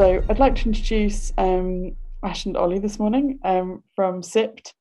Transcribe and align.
So 0.00 0.24
I'd 0.30 0.38
like 0.38 0.54
to 0.54 0.64
introduce 0.64 1.30
um, 1.36 1.94
Ash 2.22 2.46
and 2.46 2.56
Ollie 2.56 2.78
this 2.78 2.98
morning 2.98 3.38
um, 3.44 3.82
from 3.94 4.22
SIPT. 4.22 4.72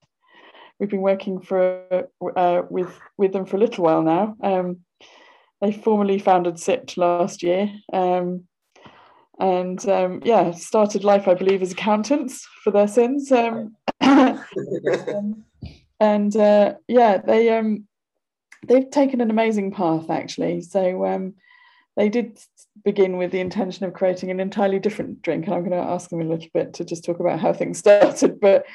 We've 0.79 0.89
been 0.89 1.01
working 1.01 1.41
for 1.41 2.07
uh, 2.37 2.61
with 2.69 2.97
with 3.17 3.33
them 3.33 3.45
for 3.45 3.57
a 3.57 3.59
little 3.59 3.83
while 3.83 4.01
now. 4.01 4.37
Um, 4.41 4.77
they 5.59 5.73
formally 5.73 6.19
founded 6.19 6.57
SIPT 6.57 6.95
last 6.95 7.43
year, 7.43 7.69
um, 7.91 8.45
and 9.41 9.85
um, 9.89 10.21
yeah, 10.23 10.51
started 10.51 11.03
life, 11.03 11.27
I 11.27 11.33
believe, 11.33 11.61
as 11.61 11.73
accountants 11.73 12.47
for 12.63 12.71
their 12.71 12.87
sins. 12.87 13.29
Um, 13.29 13.75
and 15.99 16.33
uh, 16.37 16.75
yeah, 16.87 17.17
they 17.17 17.77
they've 18.65 18.89
taken 18.89 19.19
an 19.19 19.31
amazing 19.31 19.71
path 19.71 20.09
actually. 20.09 20.61
So 20.61 21.35
they 21.99 22.07
did 22.07 22.39
begin 22.85 23.17
with 23.17 23.31
the 23.31 23.41
intention 23.41 23.85
of 23.85 23.93
creating 23.93 24.31
an 24.31 24.39
entirely 24.39 24.79
different 24.79 25.21
drink, 25.21 25.45
and 25.45 25.53
I'm 25.53 25.65
going 25.65 25.71
to 25.71 25.89
ask 25.89 26.09
them 26.09 26.21
a 26.21 26.23
little 26.23 26.47
bit 26.53 26.73
to 26.75 26.85
just 26.85 27.03
talk 27.03 27.19
about 27.19 27.41
how 27.41 27.51
things 27.51 27.77
started. 27.85 28.39
But 28.39 28.65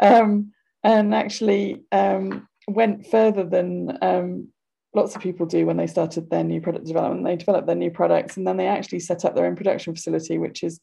um, 0.00 0.52
and 0.82 1.14
actually 1.14 1.80
um, 1.92 2.46
went 2.68 3.06
further 3.06 3.42
than 3.42 3.96
um, 4.02 4.48
lots 4.94 5.16
of 5.16 5.22
people 5.22 5.46
do 5.46 5.64
when 5.64 5.78
they 5.78 5.86
started 5.86 6.28
their 6.28 6.44
new 6.44 6.60
product 6.60 6.84
development. 6.84 7.24
They 7.24 7.36
developed 7.36 7.66
their 7.66 7.74
new 7.74 7.90
products, 7.90 8.36
and 8.36 8.46
then 8.46 8.58
they 8.58 8.66
actually 8.66 9.00
set 9.00 9.24
up 9.24 9.34
their 9.34 9.46
own 9.46 9.56
production 9.56 9.94
facility, 9.94 10.36
which 10.36 10.62
is 10.62 10.78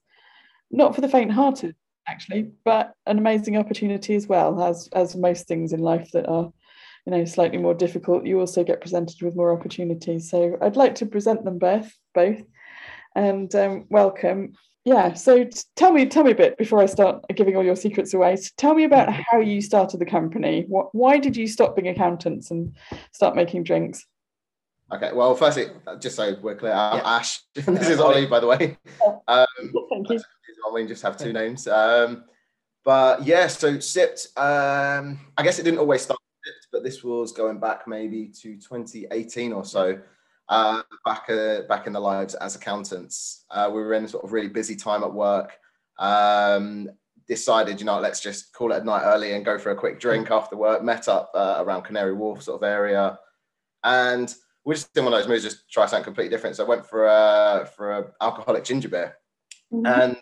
not 0.71 0.95
for 0.95 1.01
the 1.01 1.09
faint-hearted, 1.09 1.75
actually, 2.07 2.49
but 2.65 2.93
an 3.05 3.19
amazing 3.19 3.57
opportunity 3.57 4.15
as 4.15 4.25
well. 4.25 4.59
As 4.63 4.89
as 4.93 5.15
most 5.15 5.47
things 5.47 5.71
in 5.71 5.81
life 5.81 6.09
that 6.13 6.27
are 6.27 6.51
you 7.05 7.11
know 7.11 7.25
slightly 7.25 7.57
more 7.57 7.73
difficult 7.73 8.25
you 8.25 8.39
also 8.39 8.63
get 8.63 8.81
presented 8.81 9.21
with 9.21 9.35
more 9.35 9.51
opportunities. 9.51 10.29
So 10.29 10.57
i'd 10.61 10.75
like 10.75 10.95
to 10.95 11.05
present 11.05 11.43
them 11.43 11.57
both 11.57 11.91
both 12.13 12.41
and 13.15 13.53
um, 13.55 13.85
welcome. 13.89 14.53
Yeah 14.85 15.13
so 15.13 15.47
tell 15.75 15.91
me 15.91 16.05
tell 16.05 16.23
me 16.23 16.31
a 16.31 16.35
bit 16.35 16.57
before 16.57 16.79
i 16.79 16.85
start 16.85 17.23
giving 17.35 17.55
all 17.55 17.63
your 17.63 17.75
secrets 17.75 18.13
away. 18.13 18.37
Tell 18.57 18.73
me 18.73 18.83
about 18.83 19.11
how 19.11 19.39
you 19.39 19.61
started 19.61 19.99
the 19.99 20.05
company. 20.05 20.65
What, 20.67 20.93
why 20.93 21.17
did 21.19 21.35
you 21.35 21.47
stop 21.47 21.75
being 21.75 21.87
accountants 21.87 22.51
and 22.51 22.75
start 23.11 23.35
making 23.35 23.63
drinks? 23.63 24.05
Okay 24.93 25.11
well 25.13 25.35
firstly 25.35 25.67
just 25.99 26.15
so 26.15 26.35
we're 26.41 26.55
clear 26.55 26.73
i'm 26.73 26.97
yeah. 26.97 27.15
ash. 27.17 27.41
This 27.55 27.89
is 27.89 27.99
ollie 27.99 28.27
by 28.27 28.39
the 28.39 28.47
way. 28.47 28.77
Um, 29.27 29.45
thank 29.89 30.09
you. 30.09 30.19
We 30.73 30.85
just 30.85 31.01
have 31.03 31.17
two 31.17 31.33
names. 31.33 31.67
Um, 31.67 32.23
but 32.83 33.25
yeah 33.25 33.47
so 33.47 33.79
SIPT 33.79 34.27
um, 34.37 35.19
i 35.37 35.43
guess 35.43 35.59
it 35.59 35.63
didn't 35.63 35.79
always 35.79 36.01
start 36.01 36.19
but 36.71 36.83
this 36.83 37.03
was 37.03 37.31
going 37.31 37.59
back 37.59 37.87
maybe 37.87 38.27
to 38.41 38.55
2018 38.57 39.53
or 39.53 39.65
so. 39.65 39.99
Uh, 40.49 40.81
back 41.05 41.29
uh, 41.29 41.61
back 41.69 41.87
in 41.87 41.93
the 41.93 41.99
lives 41.99 42.33
as 42.35 42.55
accountants, 42.55 43.45
uh, 43.51 43.69
we 43.73 43.81
were 43.81 43.93
in 43.93 44.03
a 44.03 44.07
sort 44.07 44.23
of 44.23 44.33
really 44.33 44.49
busy 44.49 44.75
time 44.75 45.03
at 45.03 45.13
work. 45.13 45.57
Um, 45.97 46.89
decided, 47.27 47.79
you 47.79 47.85
know, 47.85 47.99
let's 47.99 48.19
just 48.19 48.51
call 48.51 48.73
it 48.73 48.81
a 48.81 48.85
night 48.85 49.03
early 49.05 49.31
and 49.31 49.45
go 49.45 49.57
for 49.57 49.71
a 49.71 49.75
quick 49.75 49.99
drink 49.99 50.29
after 50.29 50.57
work. 50.57 50.83
Met 50.83 51.07
up 51.07 51.31
uh, 51.33 51.55
around 51.59 51.83
Canary 51.83 52.13
Wharf 52.13 52.43
sort 52.43 52.61
of 52.61 52.67
area, 52.67 53.17
and 53.83 54.33
we 54.65 54.75
just 54.75 54.93
did 54.93 55.03
one 55.03 55.13
of 55.13 55.19
those 55.19 55.29
moves, 55.29 55.43
just 55.43 55.71
try 55.71 55.85
something 55.85 56.03
completely 56.03 56.29
different. 56.29 56.57
So 56.57 56.65
I 56.65 56.67
went 56.67 56.85
for 56.85 57.05
a 57.05 57.69
for 57.75 57.91
a 57.93 58.11
alcoholic 58.19 58.65
ginger 58.65 58.89
beer, 58.89 59.17
mm-hmm. 59.71 59.85
and 59.85 60.17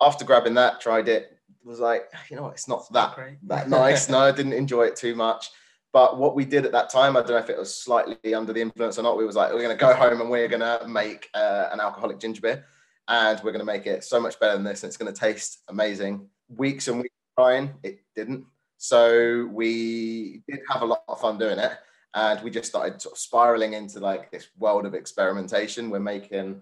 after 0.00 0.24
grabbing 0.24 0.54
that, 0.54 0.80
tried 0.80 1.08
it. 1.08 1.30
Was 1.62 1.80
like, 1.80 2.10
you 2.28 2.36
know 2.36 2.42
what, 2.42 2.52
it's 2.52 2.68
not 2.68 2.90
that 2.92 3.16
that 3.44 3.68
nice. 3.68 4.08
no, 4.10 4.18
I 4.18 4.32
didn't 4.32 4.52
enjoy 4.52 4.84
it 4.84 4.96
too 4.96 5.14
much. 5.14 5.50
But 5.94 6.18
what 6.18 6.34
we 6.34 6.44
did 6.44 6.66
at 6.66 6.72
that 6.72 6.90
time, 6.90 7.16
I 7.16 7.20
don't 7.20 7.30
know 7.30 7.36
if 7.36 7.48
it 7.48 7.56
was 7.56 7.72
slightly 7.72 8.34
under 8.34 8.52
the 8.52 8.60
influence 8.60 8.98
or 8.98 9.02
not. 9.02 9.16
We 9.16 9.24
was 9.24 9.36
like, 9.36 9.52
we're 9.52 9.62
going 9.62 9.78
to 9.78 9.80
go 9.80 9.94
home 9.94 10.20
and 10.20 10.28
we're 10.28 10.48
going 10.48 10.60
to 10.60 10.88
make 10.88 11.30
uh, 11.34 11.68
an 11.72 11.78
alcoholic 11.78 12.18
ginger 12.18 12.40
beer, 12.40 12.64
and 13.06 13.40
we're 13.44 13.52
going 13.52 13.60
to 13.60 13.64
make 13.64 13.86
it 13.86 14.02
so 14.02 14.18
much 14.18 14.40
better 14.40 14.54
than 14.54 14.64
this, 14.64 14.82
and 14.82 14.88
it's 14.90 14.96
going 14.96 15.14
to 15.14 15.18
taste 15.18 15.62
amazing. 15.68 16.26
Weeks 16.48 16.88
and 16.88 16.98
weeks 16.98 17.14
trying, 17.38 17.74
it 17.84 18.00
didn't. 18.16 18.44
So 18.76 19.48
we 19.52 20.42
did 20.48 20.58
have 20.68 20.82
a 20.82 20.84
lot 20.84 21.04
of 21.06 21.20
fun 21.20 21.38
doing 21.38 21.60
it, 21.60 21.72
and 22.12 22.42
we 22.42 22.50
just 22.50 22.68
started 22.68 23.00
sort 23.00 23.12
of 23.12 23.18
spiraling 23.20 23.74
into 23.74 24.00
like 24.00 24.32
this 24.32 24.48
world 24.58 24.86
of 24.86 24.94
experimentation. 24.94 25.90
We're 25.90 26.00
making 26.00 26.60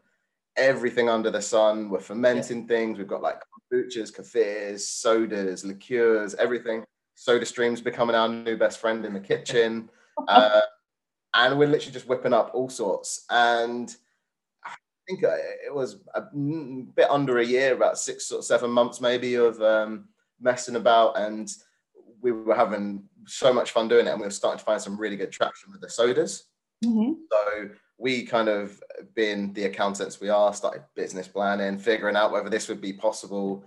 everything 0.59 1.09
under 1.09 1.31
the 1.31 1.41
sun. 1.41 1.89
We're 1.89 2.01
fermenting 2.01 2.61
yeah. 2.61 2.67
things. 2.67 2.99
We've 2.99 3.09
got 3.09 3.23
like 3.23 3.41
kombuchas, 3.73 4.13
kefirs, 4.15 4.81
sodas, 4.81 5.65
liqueurs, 5.65 6.35
everything. 6.35 6.85
SodaStream's 7.17 7.81
becoming 7.81 8.17
our 8.17 8.29
new 8.29 8.57
best 8.57 8.79
friend 8.79 9.05
in 9.05 9.13
the 9.13 9.21
kitchen. 9.21 9.89
Uh, 10.29 10.61
and 11.35 11.59
we're 11.59 11.67
literally 11.67 11.93
just 11.93 12.07
whipping 12.07 12.35
up 12.35 12.51
all 12.53 12.69
sorts. 12.69 13.25
And 13.31 13.89
I 14.63 14.75
think 15.09 15.23
it 15.23 15.75
was 15.75 15.97
a 16.15 16.21
bit 16.21 17.11
under 17.11 17.39
a 17.39 17.47
year, 17.47 17.73
about 17.73 17.99
six 17.99 18.31
or 18.31 18.43
seven 18.43 18.71
months 18.71 19.01
maybe, 19.01 19.37
of 19.37 19.61
um, 19.63 20.09
messing 20.39 20.77
about. 20.77 21.19
And 21.19 21.51
we 22.21 22.31
were 22.31 22.55
having 22.55 23.05
so 23.27 23.53
much 23.55 23.71
fun 23.71 23.89
doing 23.89 24.07
it. 24.07 24.11
And 24.11 24.21
we 24.21 24.27
were 24.27 24.31
starting 24.31 24.59
to 24.59 24.65
find 24.65 24.83
some 24.83 24.99
really 24.99 25.17
good 25.17 25.33
traction 25.33 25.73
with 25.73 25.81
the 25.81 25.89
sodas. 25.89 26.45
Mm-hmm. 26.85 27.13
So 27.31 27.71
we 27.99 28.27
kind 28.27 28.49
of, 28.49 28.83
being 29.15 29.55
the 29.55 29.65
accountants 29.65 30.21
we 30.21 30.29
are, 30.29 30.53
started 30.53 30.83
business 30.95 31.27
planning, 31.27 31.79
figuring 31.79 32.17
out 32.17 32.33
whether 32.33 32.51
this 32.51 32.69
would 32.69 32.83
be 32.83 32.93
possible. 32.93 33.65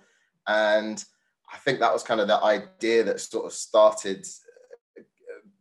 And 0.47 1.03
I 1.51 1.57
think 1.57 1.79
that 1.79 1.94
was 1.94 2.03
kind 2.03 2.19
of 2.19 2.28
the 2.28 2.41
idea 2.44 3.03
that 3.03 3.19
sort 3.19 3.45
of 3.45 3.53
started 3.53 4.25
uh, 4.97 5.01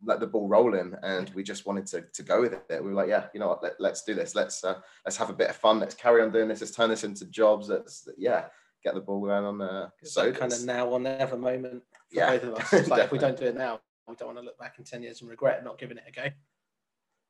like 0.03 0.19
the 0.19 0.27
ball 0.27 0.47
rolling 0.47 0.95
and 1.03 1.29
we 1.35 1.43
just 1.43 1.65
wanted 1.65 1.85
to, 1.87 2.01
to 2.13 2.23
go 2.23 2.41
with 2.41 2.53
it. 2.53 2.83
We 2.83 2.89
were 2.89 2.95
like 2.95 3.09
yeah 3.09 3.25
you 3.33 3.39
know 3.39 3.47
what? 3.47 3.63
Let, 3.79 3.91
us 3.91 4.03
do 4.03 4.13
this. 4.13 4.35
Let's 4.35 4.63
uh, 4.63 4.79
let's 5.05 5.17
have 5.17 5.29
a 5.29 5.33
bit 5.33 5.49
of 5.49 5.55
fun. 5.55 5.79
Let's 5.79 5.95
carry 5.95 6.21
on 6.21 6.31
doing 6.31 6.47
this. 6.47 6.61
Let's 6.61 6.75
turn 6.75 6.89
this 6.89 7.03
into 7.03 7.25
jobs. 7.25 7.69
Let's 7.69 8.07
yeah 8.17 8.45
get 8.83 8.93
the 8.93 9.01
ball 9.01 9.21
going 9.21 9.43
on 9.43 9.61
uh 9.61 9.89
so 10.03 10.31
kind 10.31 10.53
of 10.53 10.63
now 10.63 10.85
or 10.85 10.99
never 10.99 11.35
moment 11.35 11.81
for 12.11 12.15
yeah, 12.15 12.37
both 12.37 12.43
of 12.43 12.53
us. 12.53 12.87
Like 12.87 13.05
if 13.05 13.11
we 13.11 13.17
don't 13.17 13.37
do 13.37 13.45
it 13.45 13.57
now 13.57 13.79
we 14.07 14.15
don't 14.15 14.27
want 14.27 14.37
to 14.37 14.45
look 14.45 14.59
back 14.59 14.75
in 14.77 14.83
10 14.83 15.01
years 15.01 15.21
and 15.21 15.29
regret 15.29 15.63
not 15.63 15.79
giving 15.79 15.97
it 15.97 16.03
a 16.07 16.11
go. 16.11 16.27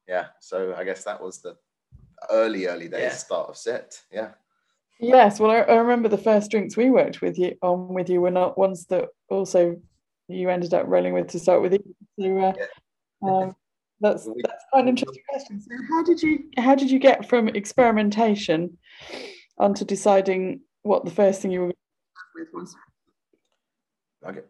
Yeah 0.07 0.25
so 0.41 0.75
i 0.77 0.83
guess 0.83 1.03
that 1.05 1.21
was 1.21 1.41
the 1.41 1.55
early 2.29 2.67
early 2.67 2.89
days 2.89 3.01
yeah. 3.01 3.09
start 3.09 3.49
of 3.49 3.57
set 3.57 3.99
yeah 4.11 4.31
Yes, 4.99 5.39
well, 5.39 5.51
I, 5.51 5.59
I, 5.59 5.75
remember 5.75 6.07
the 6.07 6.17
first 6.17 6.51
drinks 6.51 6.77
we 6.77 6.89
worked 6.89 7.21
with 7.21 7.37
you 7.37 7.55
on 7.61 7.93
with 7.93 8.09
you 8.09 8.21
were 8.21 8.31
not 8.31 8.57
ones 8.57 8.85
that 8.87 9.09
also 9.29 9.75
you 10.27 10.49
ended 10.49 10.73
up 10.73 10.87
rolling 10.87 11.13
with 11.13 11.27
to 11.29 11.39
start 11.39 11.61
with. 11.61 11.77
So, 12.19 12.39
uh, 12.39 13.27
um, 13.27 13.55
that's 13.99 14.25
that's 14.25 14.65
quite 14.71 14.83
an 14.83 14.89
interesting 14.89 15.23
question. 15.29 15.61
So, 15.61 15.69
how 15.89 16.03
did 16.03 16.21
you 16.21 16.39
how 16.57 16.75
did 16.75 16.89
you 16.89 16.99
get 16.99 17.27
from 17.27 17.49
experimentation 17.49 18.77
onto 19.57 19.83
deciding 19.83 20.61
what 20.83 21.03
the 21.03 21.11
first 21.11 21.41
thing 21.41 21.51
you 21.51 21.61
were 21.61 21.73
with 22.35 22.47
was? 22.53 22.75
Okay. 24.25 24.41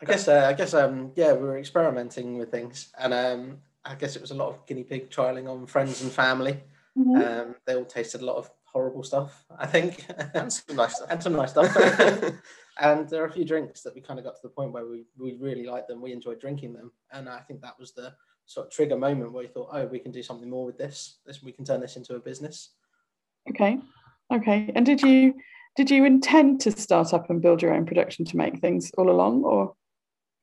I 0.00 0.06
guess 0.06 0.28
uh, 0.28 0.46
I 0.48 0.52
guess 0.52 0.74
um 0.74 1.12
yeah 1.16 1.32
we 1.32 1.46
were 1.46 1.58
experimenting 1.58 2.38
with 2.38 2.50
things 2.50 2.92
and 2.98 3.14
um 3.14 3.58
I 3.84 3.94
guess 3.96 4.16
it 4.16 4.22
was 4.22 4.30
a 4.30 4.34
lot 4.34 4.48
of 4.48 4.66
guinea 4.66 4.84
pig 4.84 5.10
trialing 5.10 5.48
on 5.48 5.66
friends 5.66 6.02
and 6.02 6.10
family. 6.10 6.62
Mm-hmm. 6.96 7.16
Um, 7.16 7.56
they 7.66 7.74
all 7.74 7.84
tasted 7.84 8.22
a 8.22 8.24
lot 8.24 8.36
of 8.36 8.50
horrible 8.74 9.04
stuff, 9.04 9.44
I 9.56 9.66
think. 9.66 10.04
And 10.34 10.52
some 10.52 10.76
nice 10.76 10.96
stuff. 10.96 11.08
and 11.10 11.22
some 11.22 11.32
nice 11.34 11.50
stuff. 11.50 11.74
and 12.80 13.08
there 13.08 13.22
are 13.22 13.26
a 13.26 13.32
few 13.32 13.44
drinks 13.44 13.82
that 13.82 13.94
we 13.94 14.00
kind 14.00 14.18
of 14.18 14.24
got 14.24 14.34
to 14.34 14.42
the 14.42 14.48
point 14.48 14.72
where 14.72 14.86
we, 14.86 15.04
we 15.16 15.36
really 15.40 15.64
liked 15.64 15.88
them. 15.88 16.02
We 16.02 16.12
enjoyed 16.12 16.40
drinking 16.40 16.74
them. 16.74 16.90
And 17.12 17.28
I 17.28 17.38
think 17.38 17.62
that 17.62 17.78
was 17.78 17.92
the 17.92 18.12
sort 18.46 18.66
of 18.66 18.72
trigger 18.72 18.98
moment 18.98 19.32
where 19.32 19.44
we 19.44 19.48
thought, 19.48 19.70
oh, 19.72 19.86
we 19.86 20.00
can 20.00 20.12
do 20.12 20.22
something 20.22 20.50
more 20.50 20.66
with 20.66 20.76
this. 20.76 21.18
This 21.24 21.42
we 21.42 21.52
can 21.52 21.64
turn 21.64 21.80
this 21.80 21.96
into 21.96 22.16
a 22.16 22.18
business. 22.18 22.70
Okay. 23.48 23.78
Okay. 24.32 24.72
And 24.74 24.84
did 24.84 25.00
you 25.00 25.34
did 25.76 25.90
you 25.90 26.04
intend 26.04 26.60
to 26.62 26.70
start 26.72 27.14
up 27.14 27.30
and 27.30 27.40
build 27.40 27.62
your 27.62 27.74
own 27.74 27.86
production 27.86 28.24
to 28.26 28.36
make 28.36 28.60
things 28.60 28.90
all 28.98 29.10
along 29.10 29.44
or 29.44 29.74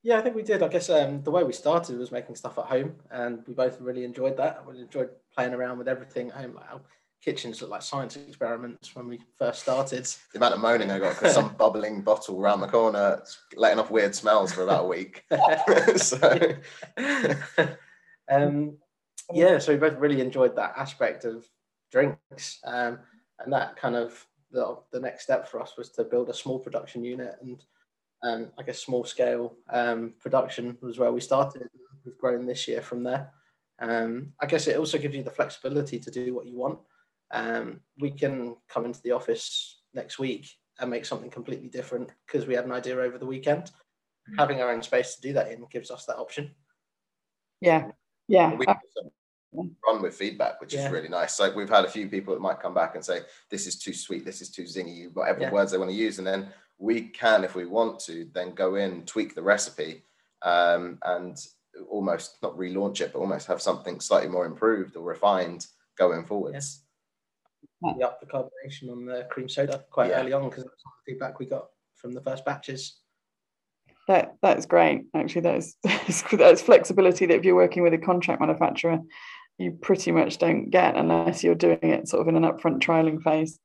yeah, 0.04 0.18
I 0.18 0.20
think 0.20 0.34
we 0.34 0.42
did. 0.42 0.64
I 0.64 0.68
guess 0.68 0.90
um, 0.90 1.22
the 1.22 1.30
way 1.30 1.44
we 1.44 1.52
started 1.52 1.96
was 1.96 2.10
making 2.10 2.34
stuff 2.34 2.58
at 2.58 2.64
home, 2.64 2.96
and 3.12 3.44
we 3.46 3.54
both 3.54 3.80
really 3.80 4.02
enjoyed 4.02 4.36
that. 4.36 4.66
We 4.66 4.80
enjoyed 4.80 5.10
playing 5.32 5.54
around 5.54 5.78
with 5.78 5.86
everything 5.86 6.28
at 6.30 6.38
home. 6.38 6.54
Like 6.56 6.66
kitchens 7.22 7.60
looked 7.60 7.70
like 7.70 7.82
science 7.82 8.16
experiments 8.16 8.94
when 8.96 9.06
we 9.06 9.20
first 9.38 9.62
started. 9.62 10.04
The 10.32 10.38
amount 10.38 10.54
of 10.54 10.60
moaning 10.60 10.90
I 10.90 10.98
got 10.98 11.14
because 11.14 11.34
some 11.34 11.54
bubbling 11.58 12.02
bottle 12.02 12.40
around 12.40 12.60
the 12.60 12.68
corner 12.68 13.22
letting 13.56 13.78
off 13.78 13.90
weird 13.90 14.14
smells 14.14 14.52
for 14.52 14.64
about 14.64 14.84
a 14.84 14.88
week. 14.88 15.24
so, 15.96 16.38
um, 18.30 18.76
yeah, 19.32 19.58
so 19.58 19.72
we 19.72 19.78
both 19.78 19.98
really 19.98 20.20
enjoyed 20.20 20.56
that 20.56 20.74
aspect 20.76 21.24
of 21.24 21.46
drinks, 21.90 22.58
um, 22.64 22.98
and 23.38 23.52
that 23.52 23.76
kind 23.76 23.94
of 23.94 24.26
the, 24.50 24.78
the 24.90 25.00
next 25.00 25.24
step 25.24 25.48
for 25.48 25.60
us 25.60 25.76
was 25.78 25.90
to 25.90 26.04
build 26.04 26.28
a 26.28 26.34
small 26.34 26.58
production 26.58 27.04
unit 27.04 27.36
and. 27.40 27.64
Um, 28.24 28.52
I 28.56 28.62
guess 28.62 28.78
small 28.78 29.02
scale 29.02 29.56
um, 29.68 30.14
production 30.20 30.78
was 30.80 30.96
where 30.96 31.10
we 31.10 31.20
started. 31.20 31.68
We've 32.04 32.16
grown 32.16 32.46
this 32.46 32.68
year 32.68 32.80
from 32.80 33.02
there. 33.02 33.32
Um, 33.80 34.32
I 34.40 34.46
guess 34.46 34.68
it 34.68 34.76
also 34.76 34.96
gives 34.96 35.16
you 35.16 35.24
the 35.24 35.30
flexibility 35.32 35.98
to 35.98 36.08
do 36.08 36.32
what 36.32 36.46
you 36.46 36.56
want 36.56 36.78
um, 37.32 37.80
we 37.98 38.10
can 38.10 38.56
come 38.68 38.84
into 38.84 39.00
the 39.02 39.12
office 39.12 39.80
next 39.94 40.18
week 40.18 40.48
and 40.78 40.90
make 40.90 41.04
something 41.04 41.30
completely 41.30 41.68
different 41.68 42.10
because 42.26 42.46
we 42.46 42.54
had 42.54 42.64
an 42.64 42.72
idea 42.72 42.96
over 42.96 43.18
the 43.18 43.26
weekend. 43.26 43.64
Mm-hmm. 43.64 44.38
Having 44.38 44.60
our 44.60 44.70
own 44.70 44.82
space 44.82 45.16
to 45.16 45.20
do 45.20 45.32
that 45.32 45.50
in 45.50 45.66
gives 45.70 45.90
us 45.90 46.04
that 46.06 46.16
option. 46.16 46.50
Yeah, 47.60 47.90
yeah. 48.28 48.54
We 48.54 48.66
also, 48.66 49.12
run 49.52 50.02
with 50.02 50.14
feedback, 50.14 50.60
which 50.60 50.74
yeah. 50.74 50.86
is 50.86 50.92
really 50.92 51.08
nice. 51.08 51.38
Like 51.38 51.54
we've 51.54 51.68
had 51.68 51.84
a 51.84 51.90
few 51.90 52.08
people 52.08 52.34
that 52.34 52.40
might 52.40 52.60
come 52.60 52.74
back 52.74 52.94
and 52.94 53.04
say, 53.04 53.20
"This 53.50 53.66
is 53.66 53.78
too 53.78 53.92
sweet. 53.92 54.24
This 54.24 54.40
is 54.40 54.50
too 54.50 54.64
zingy." 54.64 55.14
Whatever 55.14 55.42
yeah. 55.42 55.50
words 55.50 55.72
they 55.72 55.78
want 55.78 55.90
to 55.90 55.96
use, 55.96 56.18
and 56.18 56.26
then 56.26 56.48
we 56.78 57.02
can, 57.02 57.44
if 57.44 57.54
we 57.54 57.66
want 57.66 58.00
to, 58.00 58.28
then 58.32 58.54
go 58.54 58.74
in, 58.76 59.04
tweak 59.04 59.34
the 59.34 59.42
recipe, 59.42 60.04
um, 60.42 60.98
and 61.04 61.36
almost 61.88 62.38
not 62.42 62.56
relaunch 62.56 63.00
it, 63.00 63.12
but 63.12 63.20
almost 63.20 63.46
have 63.46 63.62
something 63.62 64.00
slightly 64.00 64.28
more 64.28 64.46
improved 64.46 64.96
or 64.96 65.04
refined 65.04 65.66
going 65.96 66.24
forwards. 66.24 66.80
Yeah. 66.80 66.91
We 67.82 68.02
upped 68.02 68.20
the 68.20 68.26
carbonation 68.26 68.90
on 68.90 69.04
the 69.04 69.26
cream 69.30 69.48
soda 69.48 69.84
quite 69.90 70.10
yeah. 70.10 70.20
early 70.20 70.32
on 70.32 70.48
because 70.48 70.64
that's 70.64 70.82
the 70.82 71.12
feedback 71.12 71.38
we 71.38 71.46
got 71.46 71.66
from 71.96 72.12
the 72.12 72.20
first 72.20 72.44
batches. 72.44 72.98
That 74.08 74.36
that's 74.42 74.66
great. 74.66 75.06
Actually, 75.14 75.42
that's 75.42 75.76
that's 76.32 76.62
flexibility 76.62 77.26
that 77.26 77.36
if 77.36 77.44
you're 77.44 77.54
working 77.54 77.82
with 77.82 77.94
a 77.94 77.98
contract 77.98 78.40
manufacturer, 78.40 78.98
you 79.58 79.72
pretty 79.72 80.12
much 80.12 80.38
don't 80.38 80.70
get 80.70 80.96
unless 80.96 81.42
you're 81.42 81.54
doing 81.54 81.78
it 81.82 82.08
sort 82.08 82.22
of 82.22 82.28
in 82.28 82.42
an 82.42 82.50
upfront 82.50 82.80
trialing 82.80 83.22
phase. 83.22 83.58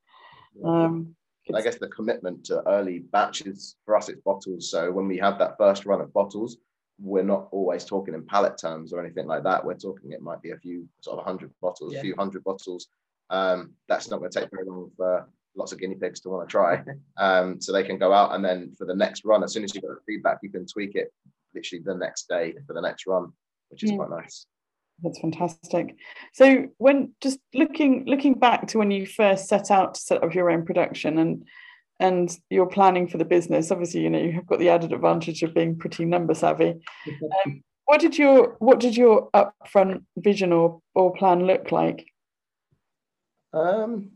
Um, 0.64 1.16
I 1.54 1.62
guess 1.62 1.78
the 1.78 1.88
commitment 1.88 2.44
to 2.46 2.68
early 2.68 3.00
batches 3.00 3.76
for 3.86 3.96
us, 3.96 4.10
it's 4.10 4.22
bottles. 4.22 4.70
So 4.70 4.92
when 4.92 5.08
we 5.08 5.18
have 5.18 5.40
that 5.40 5.58
first 5.58 5.86
run 5.86 6.02
of 6.02 6.12
bottles, 6.14 6.58
we're 7.00 7.24
not 7.24 7.48
always 7.52 7.86
talking 7.86 8.14
in 8.14 8.26
pallet 8.26 8.58
terms 8.58 8.92
or 8.92 9.00
anything 9.00 9.28
like 9.28 9.44
that. 9.44 9.64
We're 9.64 9.76
talking 9.76 10.12
it 10.12 10.22
might 10.22 10.42
be 10.42 10.52
a 10.52 10.58
few 10.58 10.88
sort 11.02 11.20
of 11.20 11.26
hundred 11.26 11.52
bottles, 11.62 11.96
a 11.96 12.02
few 12.02 12.16
hundred 12.18 12.44
bottles. 12.44 12.88
Um, 13.30 13.74
that's 13.88 14.10
not 14.10 14.20
going 14.20 14.32
to 14.32 14.40
take 14.40 14.50
very 14.52 14.66
long 14.66 14.92
for 14.96 15.28
lots 15.56 15.72
of 15.72 15.80
guinea 15.80 15.96
pigs 15.96 16.20
to 16.22 16.30
want 16.30 16.48
to 16.48 16.52
try. 16.52 16.84
Um, 17.18 17.60
so 17.60 17.74
they 17.74 17.84
can 17.84 17.98
go 17.98 18.14
out 18.14 18.36
and 18.36 18.46
then 18.46 18.74
for 18.78 18.86
the 18.86 18.96
next 18.96 19.26
run, 19.26 19.44
as 19.44 19.52
soon 19.52 19.64
as 19.64 19.74
you 19.74 19.82
get 19.82 19.90
the 19.90 20.00
feedback, 20.06 20.38
you 20.44 20.50
can 20.50 20.66
tweak 20.66 20.96
it 20.96 21.12
literally 21.54 21.84
the 21.84 21.96
next 21.96 22.28
day 22.30 22.54
for 22.66 22.74
the 22.74 22.82
next 22.82 23.08
run, 23.08 23.32
which 23.70 23.84
is 23.84 23.92
yeah. 23.92 23.98
quite 23.98 24.10
nice. 24.10 24.46
That's 25.04 25.20
fantastic. 25.20 25.96
So 26.34 26.68
when 26.78 27.14
just 27.22 27.40
looking 27.54 28.06
looking 28.08 28.34
back 28.34 28.68
to 28.68 28.80
when 28.80 28.90
you 28.92 29.06
first 29.06 29.48
set 29.48 29.70
out 29.70 29.96
to 29.96 30.02
set 30.02 30.24
up 30.24 30.34
your 30.34 30.50
own 30.50 30.66
production 30.66 31.18
and 31.20 31.46
and 32.00 32.36
you're 32.50 32.68
planning 32.68 33.08
for 33.08 33.18
the 33.18 33.26
business, 33.26 33.72
obviously 33.72 34.02
you 34.02 34.10
know 34.10 34.20
you 34.20 34.32
have 34.34 34.48
got 34.48 34.60
the 34.60 34.70
added 34.70 34.94
advantage 34.94 35.44
of 35.44 35.54
being 35.54 35.78
pretty 35.78 36.06
number 36.06 36.34
savvy. 36.34 36.76
Um, 37.46 37.64
what 37.86 38.02
did 38.02 38.18
your 38.18 38.58
what 38.60 38.80
did 38.80 38.98
your 38.98 39.30
upfront 39.32 40.04
vision 40.18 40.52
or 40.52 40.82
or 40.94 41.14
plan 41.14 41.46
look 41.46 41.72
like? 41.72 42.06
Um, 43.54 44.12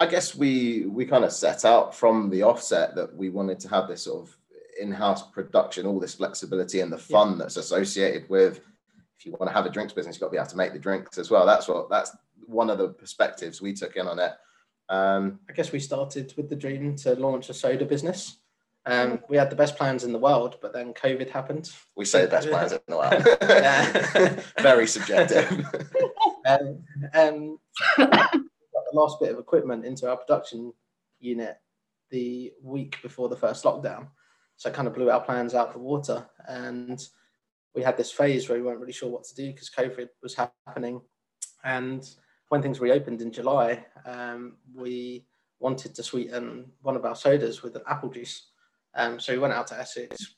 I 0.00 0.06
guess 0.06 0.34
we 0.34 0.86
we 0.86 1.06
kind 1.06 1.24
of 1.24 1.32
set 1.32 1.64
out 1.64 1.94
from 1.94 2.30
the 2.30 2.42
offset 2.42 2.94
that 2.96 3.14
we 3.14 3.30
wanted 3.30 3.60
to 3.60 3.68
have 3.68 3.88
this 3.88 4.04
sort 4.04 4.22
of 4.22 4.36
in-house 4.80 5.30
production, 5.30 5.86
all 5.86 6.00
this 6.00 6.14
flexibility 6.14 6.80
and 6.80 6.92
the 6.92 6.98
fun 6.98 7.32
yeah. 7.32 7.36
that's 7.38 7.56
associated 7.56 8.28
with 8.28 8.60
if 9.18 9.24
you 9.24 9.32
want 9.32 9.48
to 9.48 9.54
have 9.54 9.66
a 9.66 9.70
drinks 9.70 9.92
business, 9.92 10.16
you've 10.16 10.20
got 10.20 10.26
to 10.26 10.32
be 10.32 10.38
able 10.38 10.50
to 10.50 10.56
make 10.56 10.72
the 10.72 10.78
drinks 10.78 11.18
as 11.18 11.30
well. 11.30 11.46
That's 11.46 11.68
what 11.68 11.88
that's 11.88 12.16
one 12.46 12.70
of 12.70 12.78
the 12.78 12.88
perspectives 12.88 13.62
we 13.62 13.72
took 13.72 13.96
in 13.96 14.06
on 14.06 14.18
it. 14.18 14.32
Um, 14.88 15.40
I 15.48 15.52
guess 15.52 15.72
we 15.72 15.80
started 15.80 16.34
with 16.36 16.50
the 16.50 16.56
dream 16.56 16.96
to 16.96 17.14
launch 17.14 17.48
a 17.48 17.54
soda 17.54 17.84
business. 17.84 18.36
Um, 18.86 19.20
we 19.30 19.38
had 19.38 19.48
the 19.48 19.56
best 19.56 19.76
plans 19.76 20.04
in 20.04 20.12
the 20.12 20.18
world, 20.18 20.58
but 20.60 20.74
then 20.74 20.92
COVID 20.92 21.30
happened. 21.30 21.70
We 21.96 22.04
say 22.04 22.22
the 22.22 22.28
best 22.28 22.48
plans 22.48 22.72
in 22.72 22.80
the 22.86 22.98
world. 22.98 24.44
Very 24.62 24.86
subjective. 24.86 25.66
um, 26.46 26.78
um, 27.14 27.58
last 28.94 29.20
bit 29.20 29.32
of 29.32 29.38
equipment 29.38 29.84
into 29.84 30.08
our 30.08 30.16
production 30.16 30.72
unit 31.20 31.56
the 32.10 32.52
week 32.62 32.96
before 33.02 33.28
the 33.28 33.36
first 33.36 33.64
lockdown. 33.64 34.08
So 34.56 34.68
it 34.68 34.74
kind 34.74 34.88
of 34.88 34.94
blew 34.94 35.10
our 35.10 35.20
plans 35.20 35.54
out 35.54 35.72
the 35.72 35.78
water. 35.78 36.26
And 36.46 37.06
we 37.74 37.82
had 37.82 37.96
this 37.96 38.12
phase 38.12 38.48
where 38.48 38.58
we 38.58 38.64
weren't 38.64 38.80
really 38.80 38.92
sure 38.92 39.10
what 39.10 39.24
to 39.24 39.34
do 39.34 39.50
because 39.52 39.70
COVID 39.70 40.08
was 40.22 40.34
happening. 40.34 41.00
And 41.64 42.08
when 42.48 42.62
things 42.62 42.80
reopened 42.80 43.20
in 43.20 43.32
July, 43.32 43.84
um, 44.06 44.56
we 44.74 45.26
wanted 45.58 45.94
to 45.94 46.02
sweeten 46.02 46.70
one 46.82 46.96
of 46.96 47.04
our 47.04 47.16
sodas 47.16 47.62
with 47.62 47.74
an 47.74 47.82
apple 47.88 48.10
juice. 48.10 48.50
Um, 48.94 49.18
so 49.18 49.32
we 49.32 49.38
went 49.38 49.54
out 49.54 49.66
to 49.68 49.78
Essex, 49.78 50.36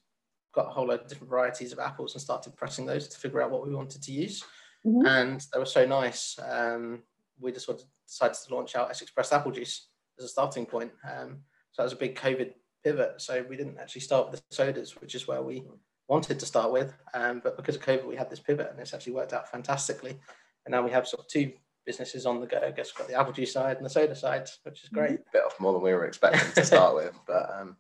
got 0.54 0.68
a 0.68 0.70
whole 0.70 0.86
load 0.86 1.00
of 1.00 1.08
different 1.08 1.30
varieties 1.30 1.72
of 1.72 1.78
apples 1.78 2.14
and 2.14 2.22
started 2.22 2.56
pressing 2.56 2.86
those 2.86 3.08
to 3.08 3.18
figure 3.18 3.42
out 3.42 3.50
what 3.50 3.66
we 3.66 3.74
wanted 3.74 4.02
to 4.02 4.12
use. 4.12 4.42
Mm-hmm. 4.86 5.06
And 5.06 5.46
they 5.52 5.58
were 5.58 5.66
so 5.66 5.84
nice. 5.84 6.38
Um, 6.38 7.02
we 7.38 7.52
just 7.52 7.68
decided 8.06 8.36
to 8.36 8.54
launch 8.54 8.76
out 8.76 8.90
Essex 8.90 9.10
Pressed 9.10 9.32
Apple 9.32 9.52
Juice 9.52 9.88
as 10.18 10.24
a 10.24 10.28
starting 10.28 10.66
point. 10.66 10.92
Um, 11.04 11.38
so 11.72 11.82
that 11.82 11.84
was 11.84 11.92
a 11.92 11.96
big 11.96 12.16
COVID 12.16 12.52
pivot. 12.84 13.14
So 13.18 13.44
we 13.48 13.56
didn't 13.56 13.78
actually 13.78 14.02
start 14.02 14.30
with 14.30 14.40
the 14.40 14.54
sodas, 14.54 15.00
which 15.00 15.14
is 15.14 15.26
where 15.26 15.42
we 15.42 15.64
wanted 16.08 16.38
to 16.40 16.46
start 16.46 16.72
with. 16.72 16.94
Um, 17.14 17.40
but 17.42 17.56
because 17.56 17.76
of 17.76 17.82
COVID, 17.82 18.06
we 18.06 18.16
had 18.16 18.30
this 18.30 18.40
pivot 18.40 18.68
and 18.70 18.80
it's 18.80 18.94
actually 18.94 19.14
worked 19.14 19.32
out 19.32 19.50
fantastically. 19.50 20.18
And 20.64 20.72
now 20.72 20.82
we 20.82 20.90
have 20.90 21.06
sort 21.06 21.20
of 21.20 21.28
two 21.28 21.52
businesses 21.84 22.26
on 22.26 22.40
the 22.40 22.46
go. 22.46 22.58
I 22.58 22.70
guess 22.70 22.90
we've 22.90 22.98
got 22.98 23.08
the 23.08 23.18
apple 23.18 23.32
juice 23.32 23.52
side 23.52 23.76
and 23.76 23.84
the 23.84 23.90
soda 23.90 24.14
side, 24.14 24.48
which 24.64 24.82
is 24.82 24.88
great. 24.88 25.20
A 25.20 25.32
bit 25.32 25.44
off 25.44 25.58
more 25.60 25.72
than 25.72 25.82
we 25.82 25.92
were 25.92 26.06
expecting 26.06 26.52
to 26.52 26.64
start 26.64 26.94
with. 26.96 27.18
But 27.26 27.50
um, 27.58 27.76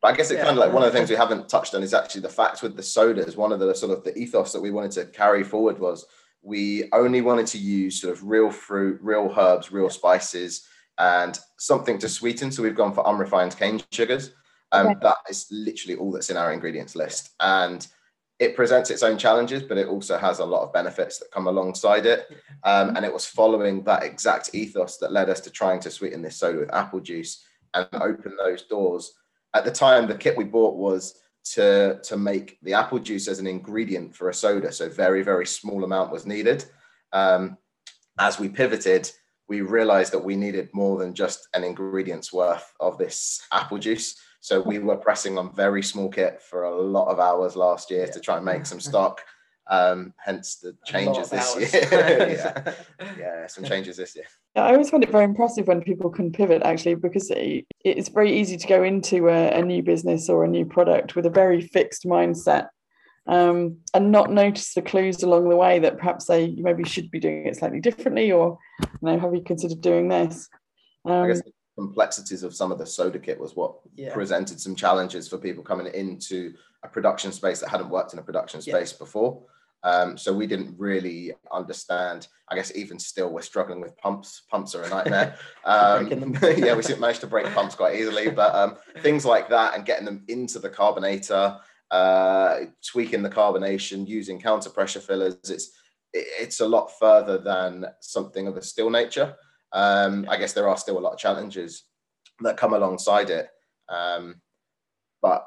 but 0.00 0.14
I 0.14 0.16
guess 0.16 0.30
it 0.30 0.36
yeah. 0.36 0.44
kind 0.44 0.56
of 0.56 0.64
like 0.64 0.72
one 0.72 0.82
of 0.82 0.92
the 0.92 0.96
things 0.96 1.10
we 1.10 1.16
haven't 1.16 1.48
touched 1.48 1.74
on 1.74 1.82
is 1.82 1.92
actually 1.92 2.20
the 2.20 2.28
fact 2.28 2.62
with 2.62 2.76
the 2.76 2.82
sodas. 2.82 3.36
One 3.36 3.52
of 3.52 3.58
the 3.58 3.74
sort 3.74 3.92
of 3.92 4.04
the 4.04 4.16
ethos 4.16 4.52
that 4.52 4.60
we 4.60 4.70
wanted 4.70 4.92
to 4.92 5.06
carry 5.06 5.42
forward 5.42 5.78
was 5.78 6.06
we 6.42 6.88
only 6.92 7.20
wanted 7.20 7.46
to 7.48 7.58
use 7.58 8.00
sort 8.00 8.12
of 8.12 8.24
real 8.24 8.50
fruit, 8.50 8.98
real 9.02 9.34
herbs, 9.36 9.72
real 9.72 9.90
spices, 9.90 10.66
and 10.98 11.38
something 11.58 11.98
to 11.98 12.08
sweeten. 12.08 12.50
So 12.50 12.62
we've 12.62 12.74
gone 12.74 12.94
for 12.94 13.06
unrefined 13.06 13.56
cane 13.56 13.80
sugars. 13.92 14.32
Um, 14.72 14.88
okay. 14.88 14.98
That 15.02 15.16
is 15.28 15.46
literally 15.50 15.96
all 15.96 16.12
that's 16.12 16.30
in 16.30 16.36
our 16.36 16.52
ingredients 16.52 16.94
list. 16.94 17.30
And 17.40 17.86
it 18.38 18.54
presents 18.54 18.90
its 18.90 19.02
own 19.02 19.18
challenges, 19.18 19.62
but 19.62 19.78
it 19.78 19.88
also 19.88 20.16
has 20.16 20.38
a 20.38 20.44
lot 20.44 20.62
of 20.62 20.72
benefits 20.72 21.18
that 21.18 21.30
come 21.32 21.48
alongside 21.48 22.06
it. 22.06 22.28
Um, 22.62 22.94
and 22.96 23.04
it 23.04 23.12
was 23.12 23.26
following 23.26 23.82
that 23.84 24.04
exact 24.04 24.54
ethos 24.54 24.98
that 24.98 25.12
led 25.12 25.28
us 25.28 25.40
to 25.40 25.50
trying 25.50 25.80
to 25.80 25.90
sweeten 25.90 26.22
this 26.22 26.36
soda 26.36 26.58
with 26.58 26.72
apple 26.72 27.00
juice 27.00 27.44
and 27.74 27.88
open 27.94 28.36
those 28.38 28.62
doors. 28.62 29.12
At 29.54 29.64
the 29.64 29.72
time, 29.72 30.06
the 30.06 30.14
kit 30.14 30.36
we 30.36 30.44
bought 30.44 30.76
was 30.76 31.18
to, 31.54 32.00
to 32.02 32.16
make 32.16 32.58
the 32.62 32.74
apple 32.74 32.98
juice 32.98 33.28
as 33.28 33.38
an 33.38 33.46
ingredient 33.46 34.14
for 34.14 34.28
a 34.28 34.34
soda. 34.34 34.72
So 34.72 34.88
very, 34.88 35.22
very 35.22 35.46
small 35.46 35.84
amount 35.84 36.12
was 36.12 36.26
needed. 36.26 36.64
Um, 37.12 37.56
as 38.18 38.38
we 38.38 38.48
pivoted, 38.48 39.10
we 39.48 39.62
realized 39.62 40.12
that 40.12 40.24
we 40.24 40.36
needed 40.36 40.68
more 40.72 40.98
than 40.98 41.14
just 41.14 41.48
an 41.54 41.64
ingredient's 41.64 42.32
worth 42.32 42.72
of 42.80 42.98
this 42.98 43.40
apple 43.52 43.78
juice. 43.78 44.16
So 44.40 44.60
we 44.60 44.78
were 44.78 44.96
pressing 44.96 45.38
on 45.38 45.54
very 45.54 45.82
small 45.82 46.08
kit 46.08 46.42
for 46.42 46.64
a 46.64 46.80
lot 46.80 47.08
of 47.08 47.18
hours 47.18 47.56
last 47.56 47.90
year 47.90 48.04
yeah. 48.06 48.12
to 48.12 48.20
try 48.20 48.36
and 48.36 48.44
make 48.44 48.66
some 48.66 48.80
stock. 48.80 49.22
Um, 49.70 50.14
hence 50.16 50.56
the 50.56 50.74
changes 50.86 51.28
this 51.28 51.56
year. 51.56 51.88
yeah. 51.92 52.74
yeah, 53.18 53.46
some 53.48 53.64
changes 53.64 53.98
this 53.98 54.16
year. 54.16 54.24
I 54.56 54.72
always 54.72 54.88
find 54.88 55.02
it 55.04 55.10
very 55.10 55.24
impressive 55.24 55.66
when 55.66 55.82
people 55.82 56.08
can 56.08 56.32
pivot 56.32 56.62
actually, 56.62 56.94
because 56.94 57.30
it's 57.30 58.08
very 58.08 58.38
easy 58.40 58.56
to 58.56 58.66
go 58.66 58.82
into 58.82 59.28
a, 59.28 59.50
a 59.50 59.62
new 59.62 59.82
business 59.82 60.30
or 60.30 60.44
a 60.44 60.48
new 60.48 60.64
product 60.64 61.16
with 61.16 61.26
a 61.26 61.30
very 61.30 61.60
fixed 61.60 62.04
mindset 62.04 62.68
um, 63.28 63.76
and 63.92 64.10
not 64.10 64.32
notice 64.32 64.72
the 64.74 64.82
clues 64.82 65.22
along 65.22 65.48
the 65.48 65.56
way 65.56 65.78
that 65.78 65.98
perhaps 65.98 66.24
they 66.24 66.54
maybe 66.56 66.84
should 66.84 67.10
be 67.10 67.20
doing 67.20 67.46
it 67.46 67.56
slightly 67.56 67.80
differently 67.80 68.32
or 68.32 68.58
you 68.80 68.88
know 69.02 69.18
have 69.18 69.34
you 69.34 69.42
considered 69.42 69.80
doing 69.80 70.08
this 70.08 70.48
um, 71.04 71.24
I 71.24 71.28
guess 71.28 71.42
the 71.42 71.52
complexities 71.76 72.42
of 72.42 72.54
some 72.54 72.72
of 72.72 72.78
the 72.78 72.86
soda 72.86 73.18
kit 73.18 73.38
was 73.38 73.54
what 73.54 73.76
yeah. 73.94 74.12
presented 74.12 74.60
some 74.60 74.74
challenges 74.74 75.28
for 75.28 75.38
people 75.38 75.62
coming 75.62 75.86
into 75.94 76.54
a 76.82 76.88
production 76.88 77.30
space 77.30 77.60
that 77.60 77.68
hadn't 77.68 77.90
worked 77.90 78.14
in 78.14 78.18
a 78.18 78.22
production 78.22 78.60
space 78.60 78.92
yeah. 78.92 78.98
before. 78.98 79.42
Um, 79.84 80.18
so 80.18 80.32
we 80.32 80.46
didn't 80.46 80.74
really 80.76 81.32
understand. 81.52 82.28
I 82.48 82.56
guess 82.56 82.74
even 82.74 82.98
still, 82.98 83.30
we're 83.30 83.42
struggling 83.42 83.80
with 83.80 83.96
pumps. 83.96 84.42
Pumps 84.50 84.74
are 84.74 84.82
a 84.82 84.88
nightmare. 84.88 85.36
Um, 85.64 86.08
yeah, 86.42 86.74
we 86.74 86.82
managed 86.98 87.20
to 87.20 87.26
break 87.26 87.46
pumps 87.52 87.74
quite 87.74 87.96
easily, 87.96 88.30
but 88.30 88.54
um, 88.54 88.76
things 89.02 89.26
like 89.26 89.50
that 89.50 89.74
and 89.74 89.84
getting 89.84 90.06
them 90.06 90.24
into 90.26 90.58
the 90.58 90.70
carbonator, 90.70 91.58
uh, 91.90 92.60
tweaking 92.82 93.22
the 93.22 93.28
carbonation, 93.28 94.08
using 94.08 94.40
counter 94.40 94.70
pressure 94.70 95.00
fillers. 95.00 95.36
It's 95.44 95.70
it's 96.14 96.60
a 96.60 96.66
lot 96.66 96.90
further 96.98 97.36
than 97.36 97.84
something 98.00 98.46
of 98.46 98.56
a 98.56 98.62
still 98.62 98.88
nature. 98.88 99.36
Um, 99.72 100.26
I 100.30 100.38
guess 100.38 100.54
there 100.54 100.68
are 100.68 100.76
still 100.76 100.98
a 100.98 101.00
lot 101.00 101.12
of 101.12 101.18
challenges 101.18 101.84
that 102.40 102.56
come 102.56 102.72
alongside 102.72 103.30
it. 103.30 103.50
Um, 103.88 104.40
but 105.20 105.46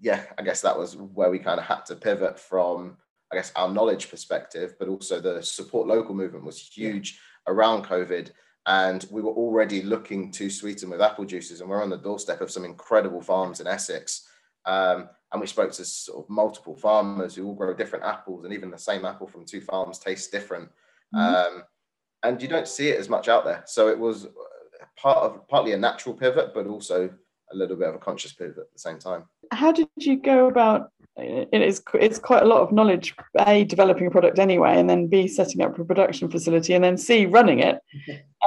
yeah, 0.00 0.24
I 0.38 0.42
guess 0.42 0.60
that 0.62 0.78
was 0.78 0.96
where 0.96 1.30
we 1.30 1.38
kind 1.38 1.58
of 1.58 1.66
had 1.66 1.86
to 1.86 1.96
pivot 1.96 2.38
from, 2.38 2.96
I 3.32 3.36
guess, 3.36 3.52
our 3.56 3.72
knowledge 3.72 4.10
perspective, 4.10 4.74
but 4.78 4.88
also 4.88 5.20
the 5.20 5.42
support 5.42 5.86
local 5.86 6.14
movement 6.14 6.44
was 6.44 6.60
huge 6.60 7.18
yeah. 7.46 7.54
around 7.54 7.84
COVID. 7.84 8.30
And 8.66 9.06
we 9.10 9.22
were 9.22 9.32
already 9.32 9.82
looking 9.82 10.30
to 10.32 10.50
sweeten 10.50 10.90
with 10.90 11.00
apple 11.00 11.24
juices, 11.24 11.60
and 11.60 11.70
we're 11.70 11.82
on 11.82 11.90
the 11.90 11.96
doorstep 11.96 12.40
of 12.40 12.50
some 12.50 12.64
incredible 12.64 13.22
farms 13.22 13.60
in 13.60 13.66
Essex. 13.66 14.28
Um, 14.66 15.08
and 15.32 15.40
we 15.40 15.46
spoke 15.46 15.72
to 15.72 15.84
sort 15.84 16.24
of 16.24 16.30
multiple 16.30 16.76
farmers 16.76 17.34
who 17.34 17.46
all 17.46 17.54
grow 17.54 17.72
different 17.72 18.04
apples, 18.04 18.44
and 18.44 18.52
even 18.52 18.70
the 18.70 18.78
same 18.78 19.04
apple 19.04 19.26
from 19.26 19.46
two 19.46 19.60
farms 19.60 19.98
tastes 19.98 20.28
different. 20.28 20.68
Mm-hmm. 21.14 21.56
Um, 21.56 21.62
and 22.22 22.42
you 22.42 22.48
don't 22.48 22.68
see 22.68 22.88
it 22.90 23.00
as 23.00 23.08
much 23.08 23.28
out 23.28 23.44
there. 23.44 23.62
So 23.66 23.88
it 23.88 23.98
was 23.98 24.28
part 24.96 25.18
of 25.18 25.48
partly 25.48 25.72
a 25.72 25.78
natural 25.78 26.14
pivot, 26.14 26.52
but 26.52 26.66
also 26.66 27.08
a 27.52 27.56
little 27.56 27.76
bit 27.76 27.88
of 27.88 27.94
a 27.94 27.98
conscious 27.98 28.32
pivot 28.32 28.58
at 28.58 28.72
the 28.72 28.78
same 28.78 28.98
time. 28.98 29.24
How 29.52 29.72
did 29.72 29.88
you 29.96 30.16
go 30.16 30.46
about 30.46 30.92
it 31.16 31.62
is 31.62 31.82
it's 31.94 32.18
quite 32.18 32.42
a 32.42 32.46
lot 32.46 32.60
of 32.60 32.72
knowledge. 32.72 33.14
A 33.38 33.64
developing 33.64 34.06
a 34.06 34.10
product 34.10 34.38
anyway, 34.38 34.78
and 34.78 34.88
then 34.88 35.06
B 35.06 35.28
setting 35.28 35.60
up 35.60 35.78
a 35.78 35.84
production 35.84 36.30
facility, 36.30 36.74
and 36.74 36.84
then 36.84 36.96
C 36.96 37.26
running 37.26 37.60
it. 37.60 37.80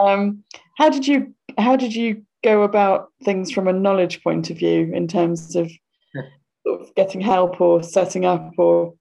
Um, 0.02 0.44
how 0.78 0.90
did 0.90 1.08
you 1.08 1.34
how 1.58 1.76
did 1.76 1.94
you 1.94 2.24
go 2.44 2.64
about 2.64 3.10
things 3.24 3.52
from 3.52 3.68
a 3.68 3.74
knowledge 3.74 4.24
point 4.24 4.50
of 4.50 4.58
view 4.58 4.92
in 4.94 5.08
terms 5.08 5.56
of, 5.56 5.72
sort 6.66 6.82
of 6.82 6.96
getting 6.96 7.22
help 7.22 7.62
or 7.62 7.82
setting 7.84 8.26
up 8.26 8.52
or 8.58 8.94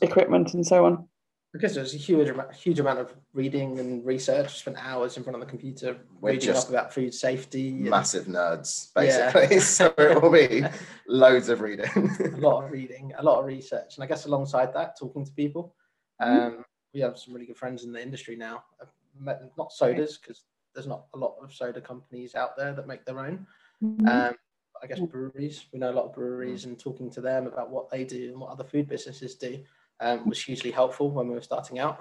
equipment 0.00 0.54
and 0.54 0.66
so 0.66 0.84
on? 0.84 1.08
Because 1.52 1.74
there's 1.74 1.94
a 1.94 1.98
huge 1.98 2.28
amount, 2.30 2.54
huge 2.54 2.80
amount 2.80 2.98
of 2.98 3.12
reading 3.34 3.78
and 3.78 4.04
research. 4.06 4.46
I 4.46 4.48
spent 4.48 4.76
hours 4.80 5.16
in 5.18 5.22
front 5.22 5.34
of 5.36 5.40
the 5.40 5.46
computer 5.46 5.98
We're 6.20 6.32
reading 6.32 6.56
up 6.56 6.68
about 6.68 6.94
food 6.94 7.12
safety. 7.12 7.68
and 7.68 7.90
Massive 7.90 8.24
nerds, 8.24 8.90
Yeah. 8.96 9.30
basically. 9.32 9.60
so 9.60 9.92
it 9.98 10.20
will 10.22 10.30
be 10.30 10.64
loads 11.06 11.50
of 11.50 11.60
reading. 11.60 11.90
a 12.34 12.38
lot 12.38 12.64
of 12.64 12.70
reading, 12.70 13.12
a 13.18 13.22
lot 13.22 13.38
of 13.40 13.44
research, 13.44 13.96
and 13.96 14.04
I 14.04 14.06
guess 14.06 14.24
alongside 14.24 14.72
that, 14.74 14.98
talking 14.98 15.24
to 15.24 15.32
people. 15.32 15.74
Um, 16.20 16.64
we 16.94 17.00
have 17.00 17.18
some 17.18 17.34
really 17.34 17.46
good 17.46 17.56
friends 17.58 17.84
in 17.84 17.92
the 17.92 18.02
industry 18.02 18.36
now. 18.36 18.64
I've 18.80 18.88
met, 19.18 19.42
not 19.58 19.72
sodas 19.72 20.18
because 20.18 20.44
there's 20.74 20.86
not 20.86 21.04
a 21.14 21.18
lot 21.18 21.36
of 21.42 21.52
soda 21.52 21.80
companies 21.80 22.34
out 22.34 22.56
there 22.56 22.72
that 22.72 22.86
make 22.86 23.04
their 23.04 23.18
own. 23.18 23.46
Mm-hmm. 23.82 24.08
Um, 24.08 24.34
I 24.82 24.86
guess 24.86 25.00
breweries. 25.00 25.66
We 25.72 25.78
know 25.78 25.90
a 25.90 25.92
lot 25.92 26.06
of 26.06 26.14
breweries, 26.14 26.64
and 26.64 26.78
talking 26.78 27.10
to 27.10 27.20
them 27.20 27.46
about 27.46 27.70
what 27.70 27.90
they 27.90 28.04
do 28.04 28.30
and 28.30 28.40
what 28.40 28.50
other 28.50 28.64
food 28.64 28.88
businesses 28.88 29.34
do 29.34 29.62
um, 30.02 30.28
was 30.28 30.42
hugely 30.42 30.70
helpful 30.70 31.10
when 31.10 31.28
we 31.28 31.34
were 31.34 31.42
starting 31.42 31.78
out. 31.78 31.98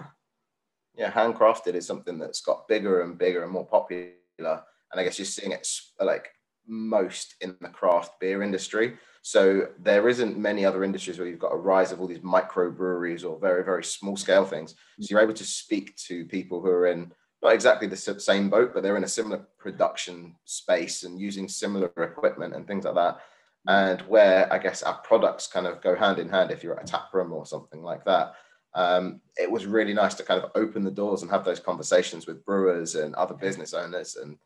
yeah, 0.95 1.11
handcrafted 1.11 1.75
is 1.75 1.87
something 1.87 2.19
that's 2.19 2.41
got 2.41 2.67
bigger 2.67 3.01
and 3.01 3.17
bigger 3.17 3.43
and 3.43 3.51
more 3.51 3.65
popular. 3.65 4.13
And 4.39 4.99
I 4.99 5.03
guess 5.03 5.19
you're 5.19 5.25
seeing 5.25 5.51
it 5.51 5.67
like 5.99 6.29
most 6.67 7.35
in 7.41 7.55
the 7.61 7.69
craft 7.69 8.19
beer 8.19 8.43
industry. 8.43 8.97
So 9.21 9.67
there 9.79 10.09
isn't 10.09 10.37
many 10.37 10.65
other 10.65 10.83
industries 10.83 11.19
where 11.19 11.27
you've 11.27 11.39
got 11.39 11.53
a 11.53 11.57
rise 11.57 11.91
of 11.91 12.01
all 12.01 12.07
these 12.07 12.23
micro 12.23 12.71
breweries 12.71 13.23
or 13.23 13.39
very, 13.39 13.63
very 13.63 13.83
small 13.83 14.17
scale 14.17 14.45
things. 14.45 14.75
So 14.99 15.07
you're 15.09 15.21
able 15.21 15.33
to 15.33 15.43
speak 15.43 15.95
to 16.07 16.25
people 16.25 16.59
who 16.59 16.69
are 16.69 16.87
in 16.87 17.11
not 17.43 17.53
exactly 17.53 17.87
the 17.87 17.95
same 17.95 18.49
boat, 18.49 18.71
but 18.73 18.83
they're 18.83 18.97
in 18.97 19.03
a 19.03 19.07
similar 19.07 19.45
production 19.57 20.35
space 20.45 21.03
and 21.03 21.19
using 21.19 21.47
similar 21.47 21.91
equipment 21.97 22.55
and 22.55 22.67
things 22.67 22.85
like 22.85 22.95
that. 22.95 23.19
And 23.67 24.01
where 24.01 24.51
I 24.51 24.57
guess 24.57 24.81
our 24.81 24.97
products 24.99 25.47
kind 25.47 25.67
of 25.67 25.81
go 25.81 25.95
hand 25.95 26.17
in 26.17 26.29
hand 26.29 26.51
if 26.51 26.63
you're 26.63 26.77
at 26.79 26.89
a 26.89 26.91
tap 26.91 27.13
room 27.13 27.31
or 27.31 27.45
something 27.45 27.83
like 27.83 28.03
that 28.05 28.33
um, 28.73 29.21
it 29.37 29.51
was 29.51 29.65
really 29.65 29.93
nice 29.93 30.13
to 30.15 30.23
kind 30.23 30.41
of 30.41 30.51
open 30.55 30.83
the 30.83 30.91
doors 30.91 31.21
and 31.21 31.31
have 31.31 31.43
those 31.43 31.59
conversations 31.59 32.25
with 32.25 32.45
brewers 32.45 32.95
and 32.95 33.13
other 33.15 33.33
business 33.33 33.73
owners. 33.73 34.15
And 34.15 34.37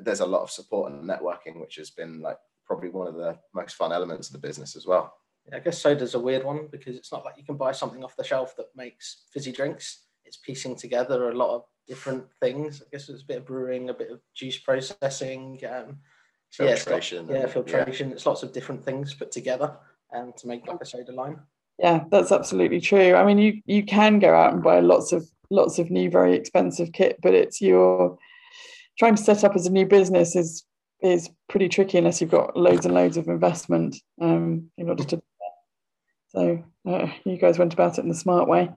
there's 0.00 0.20
a 0.20 0.26
lot 0.26 0.42
of 0.42 0.50
support 0.50 0.92
and 0.92 1.08
networking, 1.08 1.60
which 1.60 1.76
has 1.76 1.90
been 1.90 2.20
like 2.20 2.38
probably 2.64 2.88
one 2.88 3.06
of 3.06 3.14
the 3.14 3.38
most 3.54 3.76
fun 3.76 3.92
elements 3.92 4.28
of 4.28 4.32
the 4.32 4.46
business 4.46 4.76
as 4.76 4.86
well. 4.86 5.14
Yeah, 5.48 5.56
I 5.56 5.60
guess 5.60 5.80
soda's 5.80 6.14
a 6.14 6.18
weird 6.18 6.44
one 6.44 6.68
because 6.72 6.96
it's 6.96 7.12
not 7.12 7.24
like 7.24 7.36
you 7.36 7.44
can 7.44 7.56
buy 7.56 7.72
something 7.72 8.02
off 8.02 8.16
the 8.16 8.24
shelf 8.24 8.56
that 8.56 8.66
makes 8.74 9.24
fizzy 9.32 9.52
drinks. 9.52 10.04
It's 10.24 10.38
piecing 10.38 10.76
together 10.76 11.30
a 11.30 11.36
lot 11.36 11.54
of 11.54 11.64
different 11.86 12.24
things. 12.40 12.82
I 12.82 12.86
guess 12.90 13.08
it's 13.08 13.22
a 13.22 13.26
bit 13.26 13.38
of 13.38 13.46
brewing, 13.46 13.90
a 13.90 13.94
bit 13.94 14.10
of 14.10 14.20
juice 14.34 14.58
processing. 14.58 15.60
Um, 15.70 15.98
so 16.56 16.64
yeah, 16.64 16.70
it's 16.70 16.84
Filtration 16.84 17.28
yeah, 17.28 17.46
filtration. 17.46 18.12
It's 18.12 18.24
lots 18.24 18.42
of 18.42 18.50
different 18.50 18.82
things 18.82 19.12
put 19.12 19.30
together 19.30 19.76
um, 20.14 20.32
to 20.38 20.46
make 20.46 20.66
like 20.66 20.80
a 20.80 20.86
soda 20.86 21.12
line. 21.12 21.38
Yeah, 21.78 22.04
that's 22.10 22.32
absolutely 22.32 22.80
true. 22.80 23.14
I 23.14 23.26
mean, 23.26 23.36
you 23.36 23.60
you 23.66 23.84
can 23.84 24.18
go 24.20 24.34
out 24.34 24.54
and 24.54 24.62
buy 24.62 24.80
lots 24.80 25.12
of 25.12 25.28
lots 25.50 25.78
of 25.78 25.90
new, 25.90 26.08
very 26.08 26.34
expensive 26.34 26.92
kit, 26.92 27.18
but 27.20 27.34
it's 27.34 27.60
your 27.60 28.16
trying 28.98 29.16
to 29.16 29.22
set 29.22 29.44
up 29.44 29.54
as 29.54 29.66
a 29.66 29.70
new 29.70 29.84
business 29.84 30.34
is 30.34 30.64
is 31.02 31.28
pretty 31.50 31.68
tricky 31.68 31.98
unless 31.98 32.22
you've 32.22 32.30
got 32.30 32.56
loads 32.56 32.86
and 32.86 32.94
loads 32.94 33.18
of 33.18 33.28
investment 33.28 33.96
um, 34.22 34.70
in 34.78 34.88
order 34.88 35.04
to. 35.04 35.22
So 36.28 36.64
uh, 36.88 37.08
you 37.26 37.36
guys 37.36 37.58
went 37.58 37.74
about 37.74 37.98
it 37.98 38.02
in 38.02 38.08
the 38.08 38.14
smart 38.14 38.48
way. 38.48 38.70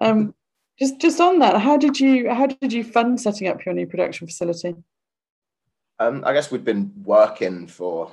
Um, 0.00 0.34
just 0.78 0.98
just 1.02 1.20
on 1.20 1.40
that, 1.40 1.60
how 1.60 1.76
did 1.76 2.00
you 2.00 2.30
how 2.30 2.46
did 2.46 2.72
you 2.72 2.82
fund 2.82 3.20
setting 3.20 3.46
up 3.46 3.62
your 3.66 3.74
new 3.74 3.86
production 3.86 4.26
facility? 4.26 4.74
Um, 6.00 6.24
I 6.26 6.32
guess 6.32 6.50
we've 6.50 6.64
been 6.64 6.92
working 7.04 7.66
for 7.66 8.10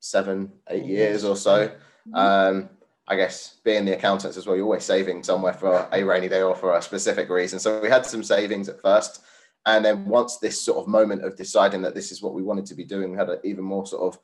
seven, 0.00 0.50
eight 0.70 0.86
years 0.86 1.22
or 1.22 1.36
so. 1.36 1.70
Um, 2.14 2.70
I 3.06 3.16
guess 3.16 3.60
being 3.62 3.84
the 3.84 3.92
accountants 3.92 4.38
as 4.38 4.46
well, 4.46 4.56
you're 4.56 4.64
always 4.64 4.84
saving 4.84 5.22
somewhere 5.22 5.52
for 5.52 5.86
a 5.92 6.02
rainy 6.02 6.28
day 6.28 6.40
or 6.40 6.56
for 6.56 6.74
a 6.74 6.82
specific 6.82 7.28
reason. 7.28 7.58
So 7.58 7.78
we 7.80 7.90
had 7.90 8.06
some 8.06 8.24
savings 8.24 8.70
at 8.70 8.80
first. 8.80 9.22
And 9.66 9.84
then 9.84 10.06
once 10.06 10.38
this 10.38 10.62
sort 10.62 10.78
of 10.78 10.88
moment 10.88 11.22
of 11.22 11.36
deciding 11.36 11.82
that 11.82 11.94
this 11.94 12.10
is 12.10 12.22
what 12.22 12.32
we 12.32 12.42
wanted 12.42 12.64
to 12.66 12.74
be 12.74 12.84
doing, 12.84 13.10
we 13.10 13.18
had 13.18 13.28
an 13.28 13.40
even 13.44 13.64
more 13.64 13.86
sort 13.86 14.02
of 14.02 14.18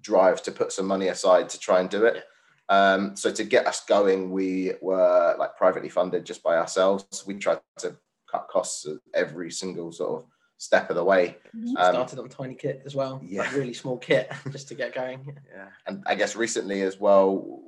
drive 0.00 0.42
to 0.42 0.50
put 0.50 0.72
some 0.72 0.86
money 0.86 1.08
aside 1.08 1.48
to 1.50 1.58
try 1.60 1.78
and 1.78 1.88
do 1.88 2.04
it. 2.04 2.24
Um, 2.68 3.14
so 3.14 3.30
to 3.30 3.44
get 3.44 3.68
us 3.68 3.84
going, 3.84 4.32
we 4.32 4.72
were 4.80 5.36
like 5.38 5.56
privately 5.56 5.88
funded 5.88 6.26
just 6.26 6.42
by 6.42 6.56
ourselves. 6.56 7.24
We 7.26 7.34
tried 7.34 7.60
to 7.78 7.96
cut 8.28 8.48
costs 8.50 8.86
at 8.86 8.96
every 9.14 9.52
single 9.52 9.92
sort 9.92 10.22
of 10.22 10.28
step 10.60 10.90
of 10.90 10.96
the 10.96 11.02
way. 11.02 11.38
We 11.54 11.74
Um, 11.76 11.94
started 11.94 12.18
on 12.18 12.28
tiny 12.28 12.54
kit 12.54 12.82
as 12.84 12.94
well, 12.94 13.18
yeah. 13.24 13.40
like 13.42 13.52
really 13.54 13.72
small 13.72 13.96
kit 13.96 14.30
just 14.50 14.68
to 14.68 14.74
get 14.74 14.94
going. 14.94 15.36
Yeah, 15.50 15.68
and 15.86 16.02
I 16.06 16.14
guess 16.14 16.36
recently 16.36 16.82
as 16.82 17.00
well, 17.00 17.62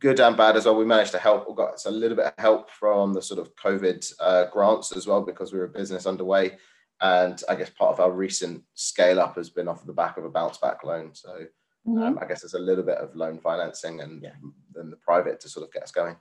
good 0.00 0.18
and 0.18 0.36
bad 0.36 0.56
as 0.56 0.64
well. 0.66 0.76
We 0.76 0.84
managed 0.84 1.12
to 1.12 1.18
help. 1.20 1.48
We 1.48 1.54
got 1.54 1.84
a 1.86 1.90
little 1.90 2.16
bit 2.16 2.26
of 2.26 2.32
help 2.38 2.70
from 2.70 3.12
the 3.14 3.22
sort 3.22 3.38
of 3.38 3.54
COVID 3.54 4.12
uh, 4.20 4.46
grants 4.52 4.96
as 4.96 5.06
well 5.06 5.22
because 5.22 5.52
we 5.52 5.60
were 5.60 5.66
a 5.66 5.68
business 5.80 6.06
underway, 6.06 6.58
and 7.00 7.40
I 7.48 7.54
guess 7.54 7.70
part 7.70 7.92
of 7.92 8.00
our 8.00 8.10
recent 8.10 8.64
scale 8.74 9.20
up 9.20 9.36
has 9.36 9.48
been 9.48 9.68
off 9.68 9.86
the 9.86 9.92
back 9.92 10.18
of 10.18 10.24
a 10.24 10.30
bounce 10.30 10.58
back 10.58 10.82
loan. 10.82 11.14
So 11.14 11.46
um, 11.86 12.18
I 12.20 12.26
guess 12.26 12.40
there's 12.42 12.54
a 12.54 12.58
little 12.58 12.82
bit 12.84 12.98
of 12.98 13.14
loan 13.14 13.38
financing 13.38 14.00
and 14.00 14.20
Yeah. 14.24 14.32
then 14.74 14.90
the 14.90 14.96
private 14.96 15.38
to 15.40 15.48
sort 15.48 15.64
of 15.64 15.72
get 15.72 15.84
us 15.84 15.92
going. 15.92 16.16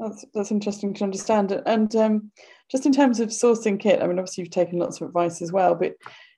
That's 0.00 0.24
that's 0.34 0.50
interesting 0.50 0.94
to 0.94 1.04
understand. 1.04 1.60
And 1.66 1.94
um, 1.96 2.30
just 2.70 2.86
in 2.86 2.92
terms 2.92 3.20
of 3.20 3.28
sourcing 3.28 3.78
kit, 3.78 4.02
I 4.02 4.06
mean, 4.06 4.18
obviously 4.18 4.42
you've 4.42 4.50
taken 4.50 4.78
lots 4.78 5.00
of 5.00 5.08
advice 5.08 5.42
as 5.42 5.52
well. 5.52 5.74
But 5.74 5.94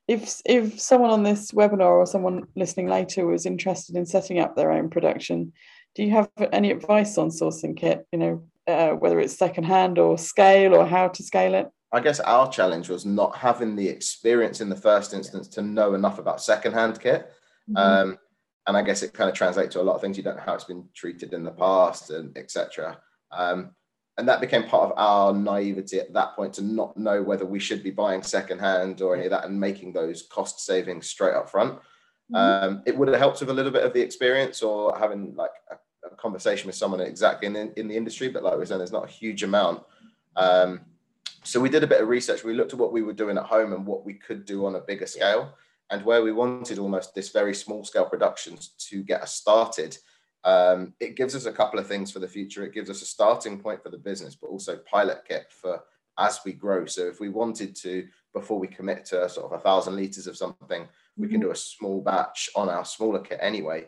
if 0.07 0.41
if 0.45 0.79
someone 0.79 1.09
on 1.09 1.23
this 1.23 1.51
webinar 1.51 1.97
or 1.97 2.05
someone 2.05 2.43
listening 2.55 2.87
later 2.87 3.25
was 3.25 3.45
interested 3.45 3.95
in 3.95 4.05
setting 4.05 4.39
up 4.39 4.55
their 4.55 4.71
own 4.71 4.89
production, 4.89 5.53
do 5.95 6.03
you 6.03 6.11
have 6.11 6.29
any 6.51 6.71
advice 6.71 7.17
on 7.17 7.29
sourcing 7.29 7.75
kit? 7.75 8.05
You 8.11 8.19
know, 8.19 8.43
uh, 8.67 8.91
whether 8.91 9.19
it's 9.19 9.37
secondhand 9.37 9.97
or 9.97 10.17
scale 10.17 10.75
or 10.75 10.85
how 10.85 11.07
to 11.07 11.23
scale 11.23 11.55
it. 11.55 11.69
I 11.91 12.01
guess 12.01 12.19
our 12.19 12.51
challenge 12.51 12.89
was 12.89 13.05
not 13.05 13.37
having 13.37 13.75
the 13.75 13.87
experience 13.87 14.59
in 14.59 14.69
the 14.69 14.75
first 14.75 15.13
instance 15.13 15.47
to 15.49 15.61
know 15.61 15.93
enough 15.93 16.19
about 16.19 16.41
secondhand 16.41 16.99
kit. 16.99 17.31
Um, 17.75 18.17
and 18.67 18.75
I 18.75 18.81
guess 18.81 19.03
it 19.03 19.13
kind 19.13 19.29
of 19.29 19.35
translates 19.35 19.73
to 19.73 19.81
a 19.81 19.83
lot 19.83 19.95
of 19.95 20.01
things. 20.01 20.17
You 20.17 20.23
don't 20.23 20.37
know 20.37 20.43
how 20.45 20.55
it's 20.55 20.63
been 20.63 20.87
treated 20.93 21.33
in 21.33 21.43
the 21.43 21.51
past 21.51 22.09
and 22.09 22.35
etc. 22.37 22.97
Um, 23.31 23.71
and 24.17 24.27
that 24.29 24.39
became 24.39 24.63
part 24.63 24.91
of 24.91 24.97
our 24.97 25.33
naivety 25.33 25.99
at 25.99 26.13
that 26.13 26.35
point 26.35 26.53
to 26.53 26.61
not 26.61 26.95
know 26.95 27.21
whether 27.21 27.45
we 27.45 27.59
should 27.59 27.83
be 27.83 27.91
buying 27.91 28.23
secondhand 28.23 29.01
or 29.01 29.15
any 29.15 29.25
of 29.25 29.31
that 29.31 29.45
and 29.45 29.59
making 29.59 29.91
those 29.91 30.21
cost 30.23 30.61
savings 30.65 31.09
straight 31.09 31.33
up 31.33 31.49
front. 31.49 31.79
Um, 32.33 32.81
it 32.85 32.97
would 32.97 33.07
have 33.09 33.17
helped 33.19 33.41
with 33.41 33.49
a 33.49 33.53
little 33.53 33.71
bit 33.71 33.83
of 33.83 33.93
the 33.93 34.01
experience 34.01 34.61
or 34.63 34.97
having 34.97 35.35
like 35.35 35.51
a, 35.69 35.75
a 36.07 36.15
conversation 36.15 36.67
with 36.67 36.75
someone 36.75 37.01
exactly 37.01 37.45
in 37.45 37.53
the, 37.53 37.79
in 37.79 37.87
the 37.87 37.97
industry. 37.97 38.29
But 38.29 38.43
like 38.43 38.57
we 38.57 38.65
saying, 38.65 38.79
there's 38.79 38.91
not 38.91 39.09
a 39.09 39.11
huge 39.11 39.43
amount. 39.43 39.83
Um, 40.35 40.81
so 41.43 41.59
we 41.59 41.69
did 41.69 41.83
a 41.83 41.87
bit 41.87 42.01
of 42.01 42.07
research. 42.07 42.43
We 42.43 42.55
looked 42.55 42.73
at 42.73 42.79
what 42.79 42.91
we 42.91 43.03
were 43.03 43.13
doing 43.13 43.37
at 43.37 43.43
home 43.43 43.73
and 43.73 43.85
what 43.85 44.05
we 44.05 44.15
could 44.15 44.45
do 44.45 44.65
on 44.65 44.75
a 44.75 44.79
bigger 44.79 45.05
scale, 45.05 45.53
and 45.91 46.03
where 46.03 46.23
we 46.23 46.31
wanted 46.31 46.79
almost 46.79 47.13
this 47.13 47.29
very 47.29 47.53
small 47.53 47.83
scale 47.83 48.05
productions 48.05 48.69
to 48.89 49.03
get 49.03 49.21
us 49.21 49.35
started. 49.35 49.97
Um, 50.45 50.93
it 50.99 51.15
gives 51.15 51.35
us 51.35 51.45
a 51.45 51.51
couple 51.51 51.79
of 51.79 51.87
things 51.87 52.11
for 52.11 52.19
the 52.19 52.27
future. 52.27 52.63
It 52.63 52.73
gives 52.73 52.89
us 52.89 53.01
a 53.01 53.05
starting 53.05 53.59
point 53.59 53.83
for 53.83 53.89
the 53.89 53.97
business, 53.97 54.35
but 54.35 54.47
also 54.47 54.77
pilot 54.77 55.23
kit 55.27 55.47
for 55.49 55.81
as 56.17 56.39
we 56.45 56.53
grow. 56.53 56.85
So 56.85 57.07
if 57.07 57.19
we 57.19 57.29
wanted 57.29 57.75
to, 57.77 58.07
before 58.33 58.59
we 58.59 58.67
commit 58.67 59.05
to 59.05 59.27
sort 59.27 59.51
of 59.51 59.59
a 59.59 59.61
thousand 59.61 59.95
liters 59.97 60.27
of 60.27 60.37
something, 60.37 60.87
we 61.17 61.27
can 61.27 61.41
do 61.41 61.51
a 61.51 61.55
small 61.55 61.99
batch 61.99 62.49
on 62.55 62.69
our 62.69 62.85
smaller 62.85 63.19
kit 63.19 63.39
anyway. 63.41 63.87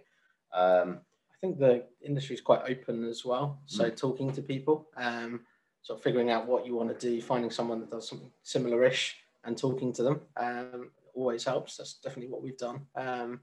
Um, 0.54 1.00
I 1.32 1.36
think 1.40 1.60
the 1.60 1.86
industry 2.02 2.36
is 2.36 2.42
quite 2.42 2.64
open 2.68 3.06
as 3.08 3.24
well. 3.24 3.62
So 3.68 3.90
talking 3.90 4.32
to 4.34 4.42
people, 4.42 4.88
um, 4.98 5.42
sort 5.84 6.00
of 6.00 6.04
figuring 6.04 6.32
out 6.32 6.48
what 6.48 6.66
you 6.66 6.76
want 6.76 6.90
to 6.90 7.10
do, 7.10 7.22
finding 7.22 7.52
someone 7.52 7.80
that 7.82 7.92
does 7.92 8.10
something 8.10 8.32
similar-ish, 8.44 9.16
and 9.44 9.58
talking 9.58 9.94
to 9.94 10.04
them 10.04 10.22
um, 10.36 10.90
always 11.14 11.44
helps. 11.44 11.78
That's 11.78 11.94
definitely 11.94 12.32
what 12.32 12.42
we've 12.42 12.58
done. 12.58 12.82
Um, 12.96 13.42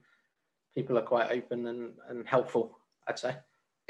people 0.74 0.98
are 0.98 1.02
quite 1.02 1.30
open 1.30 1.66
and, 1.66 1.92
and 2.08 2.26
helpful, 2.26 2.76
I'd 3.06 3.18
say. 3.18 3.36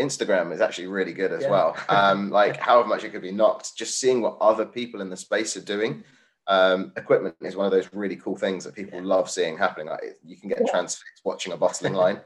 Instagram 0.00 0.52
is 0.52 0.60
actually 0.60 0.88
really 0.88 1.12
good 1.12 1.32
as 1.32 1.42
Yeah. 1.42 1.50
well. 1.50 1.76
Um, 1.88 2.30
like 2.40 2.56
however 2.56 2.88
much 2.88 3.04
it 3.04 3.10
could 3.10 3.22
be 3.22 3.30
knocked, 3.30 3.76
just 3.76 4.00
seeing 4.00 4.20
what 4.20 4.36
other 4.40 4.66
people 4.66 5.00
in 5.00 5.08
the 5.10 5.16
space 5.16 5.56
are 5.56 5.60
doing. 5.62 6.02
Um, 6.46 6.92
equipment 6.96 7.36
is 7.40 7.56
one 7.56 7.64
of 7.66 7.72
those 7.72 7.88
really 7.92 8.16
cool 8.16 8.36
things 8.36 8.64
that 8.64 8.74
people 8.74 9.02
love 9.02 9.30
seeing 9.30 9.56
happening. 9.56 9.86
Like 9.86 10.18
you 10.24 10.36
can 10.36 10.48
get 10.48 10.60
Yeah. 10.60 10.70
transfixed 10.70 11.22
watching 11.24 11.52
a 11.52 11.56
bottling 11.56 11.94
line. 12.04 12.20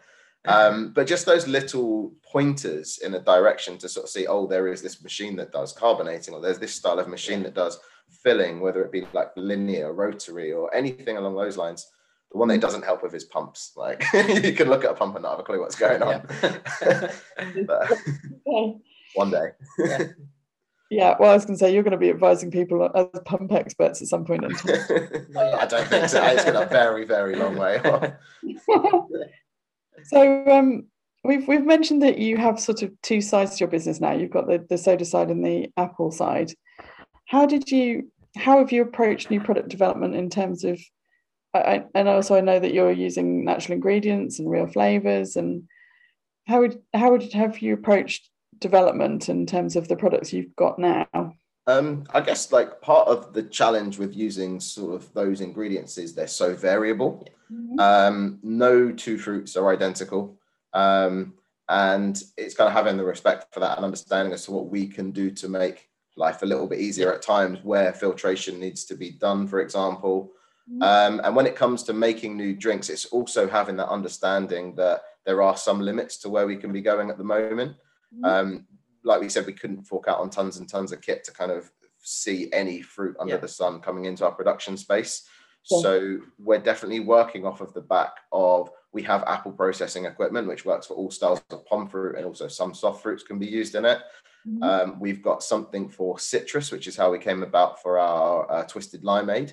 Um, 0.47 0.92
but 0.95 1.07
just 1.07 1.26
those 1.26 1.47
little 1.47 2.12
pointers 2.25 2.99
in 2.99 3.12
a 3.14 3.21
direction 3.21 3.76
to 3.78 3.88
sort 3.88 4.04
of 4.04 4.11
see, 4.11 4.26
oh, 4.26 4.47
there 4.47 4.68
is 4.68 4.80
this 4.80 5.02
machine 5.02 5.37
that 5.37 5.52
does 5.52 5.73
carbonating, 5.73 6.33
or 6.33 6.40
there's 6.40 6.59
this 6.61 6.75
style 6.75 6.99
of 6.99 7.07
machine 7.09 7.42
that 7.42 7.54
does 7.54 7.78
filling, 8.23 8.61
whether 8.61 8.83
it 8.83 8.90
be 8.92 9.07
like 9.12 9.30
linear, 9.37 9.92
rotary, 9.92 10.52
or 10.52 10.73
anything 10.75 11.18
along 11.18 11.37
those 11.37 11.59
lines. 11.59 11.87
The 12.30 12.38
one 12.38 12.49
that 12.49 12.61
doesn't 12.61 12.85
help 12.85 13.02
with 13.02 13.14
is 13.14 13.25
pumps. 13.25 13.73
Like 13.76 14.04
you 14.12 14.52
can 14.52 14.68
look 14.68 14.85
at 14.85 14.90
a 14.90 14.94
pump 14.94 15.14
and 15.14 15.23
not 15.23 15.32
have 15.32 15.40
a 15.40 15.42
clue 15.42 15.61
what's 15.61 15.76
going 15.76 16.02
on. 16.02 16.26
but, 17.66 17.92
one 19.14 19.30
day. 19.30 19.50
Yeah. 19.78 20.02
yeah. 20.90 21.16
well, 21.18 21.30
I 21.30 21.35
was 21.35 21.47
going 21.47 21.56
to 21.56 21.64
say 21.64 21.73
you're 21.73 21.82
going 21.82 21.92
to 21.92 21.99
be 21.99 22.11
advising 22.11 22.50
people 22.50 22.90
as 22.94 23.20
pump 23.25 23.52
experts 23.52 24.02
at 24.02 24.08
some 24.08 24.26
point. 24.26 24.44
In 24.44 24.54
time. 24.54 24.78
I 25.37 25.66
don't 25.66 25.88
think 25.88 26.08
so. 26.11 26.23
It's 26.25 26.44
going 26.44 26.56
a 26.56 26.66
very, 26.66 27.06
very 27.06 27.35
long 27.35 27.56
way. 27.56 27.80
so, 30.04 30.44
um, 30.47 30.87
we've 31.25 31.49
we've 31.49 31.64
mentioned 31.64 32.02
that 32.02 32.18
you 32.18 32.37
have 32.37 32.61
sort 32.61 32.82
of 32.82 32.92
two 33.02 33.23
sides 33.23 33.52
to 33.52 33.61
your 33.61 33.68
business 33.68 34.00
now. 34.00 34.12
You've 34.12 34.30
got 34.30 34.47
the 34.47 34.64
the 34.68 34.76
soda 34.76 35.06
side 35.06 35.30
and 35.30 35.44
the 35.44 35.70
apple 35.78 36.11
side. 36.11 36.52
How 37.26 37.47
did 37.47 37.70
you? 37.70 38.12
How 38.37 38.58
have 38.58 38.70
you 38.70 38.82
approached 38.82 39.30
new 39.30 39.40
product 39.40 39.70
development 39.70 40.14
in 40.14 40.28
terms 40.28 40.64
of? 40.64 40.78
I, 41.59 41.85
and 41.95 42.09
also, 42.09 42.37
I 42.37 42.41
know 42.41 42.59
that 42.59 42.75
you're 42.75 42.93
using 42.93 43.45
natural 43.45 43.75
ingredients 43.75 44.38
and 44.38 44.50
real 44.50 44.67
flavors. 44.67 45.37
And 45.37 45.65
how 46.47 46.61
would 46.61 46.81
how 46.95 47.11
would 47.11 47.33
have 47.33 47.61
you 47.61 47.75
approached 47.75 48.31
development 48.59 49.29
in 49.29 49.47
terms 49.47 49.77
of 49.77 49.88
the 49.88 49.97
products 49.97 50.33
you've 50.33 50.57
got 50.57 50.79
now? 50.79 51.07
Um, 51.67 52.05
I 52.15 52.23
guess 52.23 52.50
like 52.50 52.81
part 52.81 53.09
of 53.09 53.35
the 53.35 53.43
challenge 53.43 53.99
with 53.99 54.17
using 54.17 54.59
sort 54.59 54.95
of 54.95 55.12
those 55.12 55.43
ingredients 55.43 55.99
is 55.99 56.15
they're 56.15 56.27
so 56.27 56.55
variable. 56.55 57.29
Mm-hmm. 57.53 57.79
Um, 57.79 58.38
no 58.43 58.91
two 58.91 59.19
fruits 59.19 59.57
are 59.57 59.71
identical. 59.71 60.38
Um, 60.73 61.35
and 61.69 62.23
it's 62.38 62.55
kind 62.55 62.69
of 62.69 62.75
having 62.75 62.97
the 62.97 63.05
respect 63.05 63.53
for 63.53 63.61
that 63.61 63.77
and 63.77 63.85
understanding 63.85 64.33
as 64.33 64.47
to 64.47 64.53
what 64.53 64.69
we 64.69 64.87
can 64.87 65.11
do 65.11 65.31
to 65.33 65.49
make 65.49 65.91
life 66.17 66.43
a 66.43 66.47
little 66.47 66.67
bit 66.67 66.81
easier 66.81 67.12
at 67.12 67.23
times 67.23 67.59
where 67.62 67.93
filtration 67.93 68.59
needs 68.59 68.85
to 68.87 68.97
be 68.97 69.11
done, 69.11 69.47
for 69.47 69.61
example. 69.61 70.33
Mm-hmm. 70.70 70.82
Um, 70.82 71.20
and 71.25 71.34
when 71.34 71.46
it 71.46 71.56
comes 71.56 71.82
to 71.84 71.92
making 71.92 72.37
new 72.37 72.54
drinks, 72.54 72.90
it's 72.90 73.06
also 73.06 73.48
having 73.48 73.76
that 73.76 73.88
understanding 73.88 74.75
that 74.76 75.02
there 75.25 75.42
are 75.42 75.56
some 75.56 75.80
limits 75.80 76.18
to 76.18 76.28
where 76.28 76.46
we 76.46 76.56
can 76.56 76.72
be 76.72 76.82
going 76.82 77.10
at 77.10 77.18
the 77.18 77.25
moment. 77.25 77.76
Mm-hmm. 78.14 78.25
Um, 78.25 78.66
like 79.04 79.20
we 79.20 79.28
said, 79.28 79.46
we 79.46 79.52
couldn't 79.52 79.84
fork 79.84 80.08
out 80.08 80.18
on 80.18 80.30
tons 80.30 80.58
and 80.58 80.68
tons 80.68 80.92
of 80.92 81.00
kit 81.00 81.25
to 81.25 81.32
kind 81.32 81.50
of 81.50 81.70
see 82.00 82.48
any 82.52 82.82
fruit 82.82 83.16
under 83.18 83.34
yeah. 83.34 83.40
the 83.40 83.48
sun 83.48 83.80
coming 83.80 84.04
into 84.04 84.25
our 84.25 84.32
production 84.32 84.76
space. 84.76 85.28
Yeah. 85.70 85.80
So 85.80 86.18
we're 86.38 86.58
definitely 86.58 87.00
working 87.00 87.44
off 87.44 87.60
of 87.60 87.72
the 87.75 87.80
back 87.80 88.12
of 88.32 88.70
we 88.92 89.02
have 89.02 89.22
apple 89.25 89.52
processing 89.52 90.06
equipment, 90.06 90.48
which 90.48 90.64
works 90.64 90.87
for 90.87 90.94
all 90.94 91.10
styles 91.10 91.42
of 91.50 91.66
pome 91.66 91.88
fruit 91.88 92.16
and 92.16 92.25
also 92.25 92.48
some 92.48 92.75
soft 92.75 93.02
fruits 93.02 93.22
can 93.22 93.38
be 93.38 93.46
used 93.46 93.75
in 93.75 93.84
it. 93.84 94.00
Mm-hmm. 94.46 94.62
Um, 94.62 95.00
we've 95.00 95.22
got 95.22 95.42
something 95.42 95.88
for 95.88 96.18
citrus, 96.18 96.72
which 96.72 96.87
is 96.87 96.96
how 96.96 97.10
we 97.10 97.18
came 97.18 97.42
about 97.42 97.82
for 97.82 97.98
our 97.98 98.50
uh, 98.50 98.64
twisted 98.64 99.02
limeade. 99.02 99.52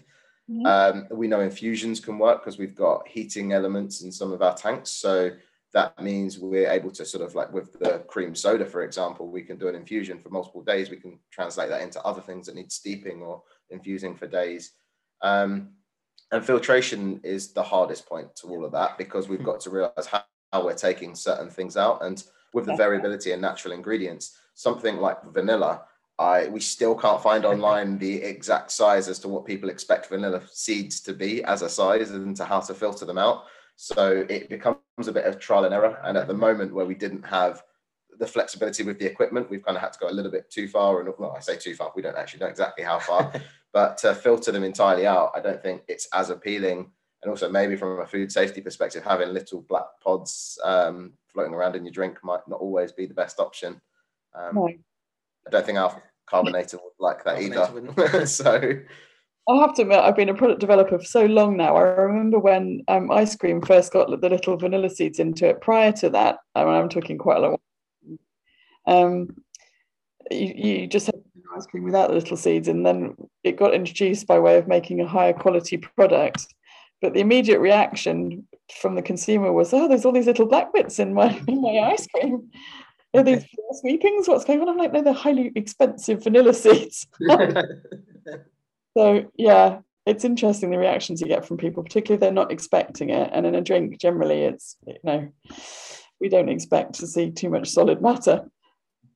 Mm-hmm. 0.49 0.65
Um, 0.65 1.07
we 1.11 1.27
know 1.27 1.41
infusions 1.41 1.99
can 1.99 2.19
work 2.19 2.43
because 2.43 2.59
we've 2.59 2.75
got 2.75 3.07
heating 3.07 3.53
elements 3.53 4.01
in 4.01 4.11
some 4.11 4.31
of 4.31 4.41
our 4.41 4.55
tanks. 4.55 4.91
So 4.91 5.31
that 5.73 6.01
means 6.01 6.39
we're 6.39 6.69
able 6.69 6.91
to 6.91 7.05
sort 7.05 7.23
of 7.23 7.35
like 7.35 7.51
with 7.51 7.73
the 7.79 7.99
cream 8.07 8.35
soda, 8.35 8.65
for 8.65 8.83
example, 8.83 9.29
we 9.29 9.41
can 9.41 9.57
do 9.57 9.67
an 9.67 9.75
infusion 9.75 10.19
for 10.19 10.29
multiple 10.29 10.61
days. 10.61 10.89
We 10.89 10.97
can 10.97 11.19
translate 11.31 11.69
that 11.69 11.81
into 11.81 12.01
other 12.03 12.21
things 12.21 12.45
that 12.45 12.55
need 12.55 12.71
steeping 12.71 13.21
or 13.21 13.43
infusing 13.69 14.15
for 14.15 14.27
days. 14.27 14.71
Um, 15.21 15.71
and 16.31 16.45
filtration 16.45 17.19
is 17.23 17.53
the 17.53 17.63
hardest 17.63 18.07
point 18.07 18.35
to 18.37 18.47
all 18.47 18.65
of 18.65 18.71
that 18.71 18.97
because 18.97 19.27
we've 19.27 19.43
got 19.43 19.59
to 19.61 19.69
realize 19.69 20.05
how, 20.05 20.23
how 20.53 20.65
we're 20.65 20.75
taking 20.75 21.15
certain 21.15 21.49
things 21.49 21.75
out. 21.75 22.03
And 22.03 22.23
with 22.53 22.65
the 22.65 22.75
variability 22.75 23.33
in 23.33 23.41
natural 23.41 23.73
ingredients, 23.73 24.37
something 24.53 24.97
like 24.97 25.21
vanilla, 25.25 25.81
I 26.17 26.47
we 26.47 26.59
still 26.59 26.95
can't 26.95 27.21
find 27.21 27.45
online 27.53 27.97
the 27.97 28.15
exact 28.21 28.71
size 28.71 29.07
as 29.07 29.19
to 29.19 29.27
what 29.27 29.45
people 29.45 29.69
expect 29.69 30.09
vanilla 30.09 30.41
seeds 30.51 31.01
to 31.01 31.13
be 31.13 31.43
as 31.43 31.61
a 31.61 31.69
size 31.69 32.11
and 32.11 32.35
to 32.37 32.45
how 32.45 32.61
to 32.61 32.73
filter 32.73 33.05
them 33.05 33.17
out. 33.17 33.45
So 33.75 34.25
it 34.29 34.49
becomes 34.49 34.77
a 35.07 35.11
bit 35.11 35.25
of 35.25 35.39
trial 35.39 35.65
and 35.65 35.73
error. 35.73 35.99
And 36.03 36.17
at 36.17 36.27
the 36.27 36.33
moment 36.33 36.73
where 36.73 36.85
we 36.85 36.95
didn't 36.95 37.23
have 37.23 37.63
the 38.17 38.27
flexibility 38.27 38.83
with 38.83 38.99
the 38.99 39.05
equipment, 39.05 39.49
we've 39.49 39.63
kind 39.63 39.75
of 39.75 39.83
had 39.83 39.93
to 39.93 39.99
go 39.99 40.09
a 40.09 40.11
little 40.11 40.31
bit 40.31 40.49
too 40.49 40.67
far. 40.67 41.01
And 41.01 41.13
well, 41.17 41.35
I 41.35 41.41
say 41.41 41.57
too 41.57 41.75
far, 41.75 41.91
we 41.95 42.01
don't 42.01 42.15
actually 42.15 42.39
know 42.39 42.47
exactly 42.47 42.85
how 42.85 42.99
far, 42.99 43.33
but 43.73 43.97
to 43.99 44.15
filter 44.15 44.51
them 44.51 44.63
entirely 44.63 45.05
out, 45.05 45.31
I 45.35 45.41
don't 45.41 45.61
think 45.61 45.83
it's 45.87 46.07
as 46.13 46.29
appealing. 46.29 46.91
And 47.21 47.29
also 47.29 47.49
maybe 47.49 47.75
from 47.75 47.99
a 47.99 48.05
food 48.05 48.31
safety 48.31 48.61
perspective, 48.61 49.03
having 49.03 49.33
little 49.33 49.61
black 49.61 49.87
pods 50.01 50.57
um, 50.63 51.13
floating 51.27 51.53
around 51.53 51.75
in 51.75 51.83
your 51.83 51.91
drink 51.91 52.23
might 52.23 52.47
not 52.47 52.59
always 52.59 52.91
be 52.91 53.07
the 53.07 53.13
best 53.13 53.39
option. 53.39 53.81
Um, 54.33 54.55
no. 54.55 54.69
I 55.47 55.51
don't 55.51 55.65
think 55.65 55.77
our 55.77 56.01
carbonator 56.25 56.77
would 56.77 56.93
like 56.99 57.23
that 57.23 57.41
either. 57.41 58.25
so 58.25 58.79
I 59.47 59.55
have 59.57 59.75
to 59.75 59.83
admit, 59.83 59.99
I've 59.99 60.15
been 60.15 60.29
a 60.29 60.33
product 60.33 60.59
developer 60.59 60.97
for 60.97 61.05
so 61.05 61.25
long 61.25 61.55
now. 61.55 61.75
I 61.75 61.81
remember 61.81 62.39
when 62.39 62.81
um, 62.87 63.11
ice 63.11 63.35
cream 63.35 63.61
first 63.61 63.93
got 63.93 64.09
the 64.09 64.29
little 64.29 64.57
vanilla 64.57 64.89
seeds 64.89 65.19
into 65.19 65.47
it. 65.47 65.61
Prior 65.61 65.91
to 65.93 66.09
that, 66.09 66.39
I 66.55 66.63
mean, 66.63 66.73
I'm 66.73 66.89
talking 66.89 67.19
quite 67.19 67.37
a 67.37 67.41
long. 67.41 67.57
Um, 68.87 69.35
you, 70.31 70.53
you 70.55 70.87
just 70.87 71.05
had 71.05 71.15
ice 71.55 71.67
cream 71.67 71.83
without 71.83 72.09
the 72.09 72.15
little 72.15 72.37
seeds, 72.37 72.67
and 72.67 72.83
then 72.83 73.15
it 73.43 73.57
got 73.57 73.75
introduced 73.75 74.25
by 74.25 74.39
way 74.39 74.57
of 74.57 74.67
making 74.67 74.99
a 74.99 75.07
higher 75.07 75.33
quality 75.33 75.77
product. 75.77 76.47
But 77.01 77.13
the 77.13 77.19
immediate 77.19 77.59
reaction 77.59 78.47
from 78.81 78.95
the 78.95 79.03
consumer 79.03 79.51
was, 79.51 79.73
"Oh, 79.73 79.87
there's 79.87 80.05
all 80.05 80.11
these 80.11 80.25
little 80.25 80.47
black 80.47 80.73
bits 80.73 80.97
in 80.97 81.13
my 81.13 81.39
in 81.47 81.61
my 81.61 81.91
ice 81.91 82.07
cream." 82.07 82.49
Are 83.15 83.23
these 83.23 83.45
sweepings? 83.79 84.27
What's 84.27 84.45
going 84.45 84.61
on? 84.61 84.69
I'm 84.69 84.77
like, 84.77 84.93
no, 84.93 85.01
they're 85.01 85.13
highly 85.13 85.51
expensive 85.55 86.23
vanilla 86.23 86.53
seeds. 86.63 87.07
So 88.97 89.29
yeah, 89.35 89.79
it's 90.05 90.23
interesting 90.23 90.71
the 90.71 90.77
reactions 90.77 91.19
you 91.19 91.27
get 91.27 91.45
from 91.45 91.57
people, 91.57 91.83
particularly 91.83 92.15
if 92.15 92.21
they're 92.21 92.31
not 92.31 92.51
expecting 92.51 93.09
it. 93.09 93.29
And 93.33 93.45
in 93.45 93.55
a 93.55 93.61
drink, 93.61 93.99
generally, 93.99 94.43
it's 94.43 94.77
you 94.87 94.95
know, 95.03 95.29
we 96.19 96.29
don't 96.29 96.49
expect 96.49 96.93
to 96.95 97.07
see 97.07 97.31
too 97.31 97.49
much 97.49 97.69
solid 97.69 98.01
matter. 98.01 98.49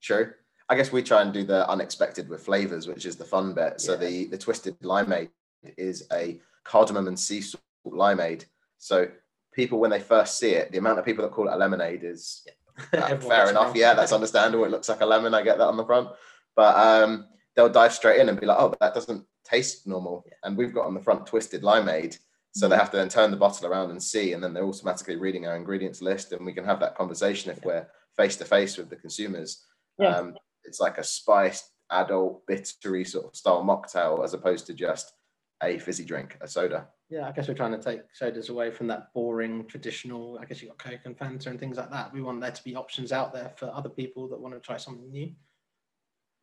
True. 0.01 0.33
I 0.67 0.75
guess 0.75 0.91
we 0.91 1.01
try 1.01 1.21
and 1.21 1.33
do 1.33 1.43
the 1.43 1.67
unexpected 1.69 2.29
with 2.29 2.43
flavors, 2.43 2.87
which 2.87 3.05
is 3.05 3.15
the 3.15 3.25
fun 3.25 3.53
bit. 3.53 3.81
So 3.81 3.93
yeah. 3.93 3.99
the 3.99 4.25
the 4.27 4.37
twisted 4.37 4.77
limeade 4.81 5.29
is 5.77 6.05
a 6.11 6.39
cardamom 6.63 7.07
and 7.07 7.17
sea 7.17 7.41
salt 7.41 7.63
limeade. 7.85 8.45
So 8.77 9.07
people, 9.53 9.79
when 9.79 9.91
they 9.91 9.99
first 9.99 10.37
see 10.37 10.51
it, 10.51 10.71
the 10.71 10.77
amount 10.77 10.99
of 10.99 11.05
people 11.05 11.23
that 11.23 11.31
call 11.31 11.47
it 11.47 11.53
a 11.53 11.57
lemonade 11.57 12.03
is 12.03 12.43
yeah. 12.45 12.53
fair 12.91 13.49
enough. 13.49 13.75
Yeah, 13.75 13.93
that's 13.93 14.11
understandable. 14.11 14.65
It 14.65 14.71
looks 14.71 14.89
like 14.89 15.01
a 15.01 15.05
lemon. 15.05 15.33
I 15.33 15.41
get 15.41 15.57
that 15.57 15.67
on 15.67 15.77
the 15.77 15.85
front, 15.85 16.09
but 16.55 16.75
um, 16.77 17.27
they'll 17.55 17.69
dive 17.69 17.93
straight 17.93 18.19
in 18.19 18.29
and 18.29 18.39
be 18.39 18.45
like, 18.45 18.57
"Oh, 18.59 18.73
that 18.79 18.93
doesn't 18.93 19.25
taste 19.49 19.87
normal. 19.87 20.23
Yeah. 20.27 20.33
And 20.43 20.57
we've 20.57 20.73
got 20.73 20.85
on 20.85 20.93
the 20.93 21.01
front 21.01 21.25
twisted 21.25 21.63
limeade. 21.63 22.17
So 22.53 22.67
they 22.67 22.75
mm. 22.75 22.79
have 22.79 22.91
to 22.91 22.97
then 22.97 23.09
turn 23.09 23.31
the 23.31 23.37
bottle 23.37 23.67
around 23.67 23.91
and 23.91 24.01
see, 24.01 24.33
and 24.33 24.43
then 24.43 24.53
they're 24.53 24.65
automatically 24.65 25.15
reading 25.15 25.45
our 25.45 25.55
ingredients 25.55 26.01
list, 26.01 26.31
and 26.31 26.45
we 26.45 26.53
can 26.53 26.65
have 26.65 26.79
that 26.79 26.95
conversation 26.95 27.51
if 27.51 27.59
yeah. 27.59 27.65
we're 27.65 27.87
face 28.17 28.35
to 28.37 28.45
face 28.45 28.77
with 28.77 28.89
the 28.89 28.95
consumers. 28.95 29.65
Yeah. 29.99 30.15
Um, 30.15 30.35
it's 30.63 30.79
like 30.79 30.97
a 30.97 31.03
spiced, 31.03 31.69
adult, 31.91 32.45
bittery 32.47 33.05
sort 33.05 33.27
of 33.27 33.35
style 33.35 33.63
mocktail 33.63 34.23
as 34.23 34.33
opposed 34.33 34.67
to 34.67 34.73
just 34.73 35.13
a 35.61 35.77
fizzy 35.77 36.05
drink, 36.05 36.37
a 36.41 36.47
soda. 36.47 36.87
Yeah, 37.09 37.27
I 37.27 37.31
guess 37.31 37.47
we're 37.47 37.55
trying 37.55 37.71
to 37.71 37.81
take 37.81 38.01
sodas 38.13 38.49
away 38.49 38.69
from 38.69 38.87
that 38.87 39.11
boring 39.13 39.65
traditional. 39.65 40.37
I 40.39 40.45
guess 40.45 40.61
you 40.61 40.67
got 40.67 40.77
Coke 40.77 40.99
and 41.05 41.17
Fanta 41.17 41.47
and 41.47 41.59
things 41.59 41.77
like 41.77 41.89
that. 41.89 42.13
We 42.13 42.21
want 42.21 42.39
there 42.39 42.51
to 42.51 42.63
be 42.63 42.75
options 42.75 43.11
out 43.11 43.33
there 43.33 43.51
for 43.55 43.71
other 43.73 43.89
people 43.89 44.27
that 44.29 44.39
want 44.39 44.53
to 44.53 44.59
try 44.59 44.77
something 44.77 45.09
new. 45.11 45.31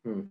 Hmm. 0.03 0.21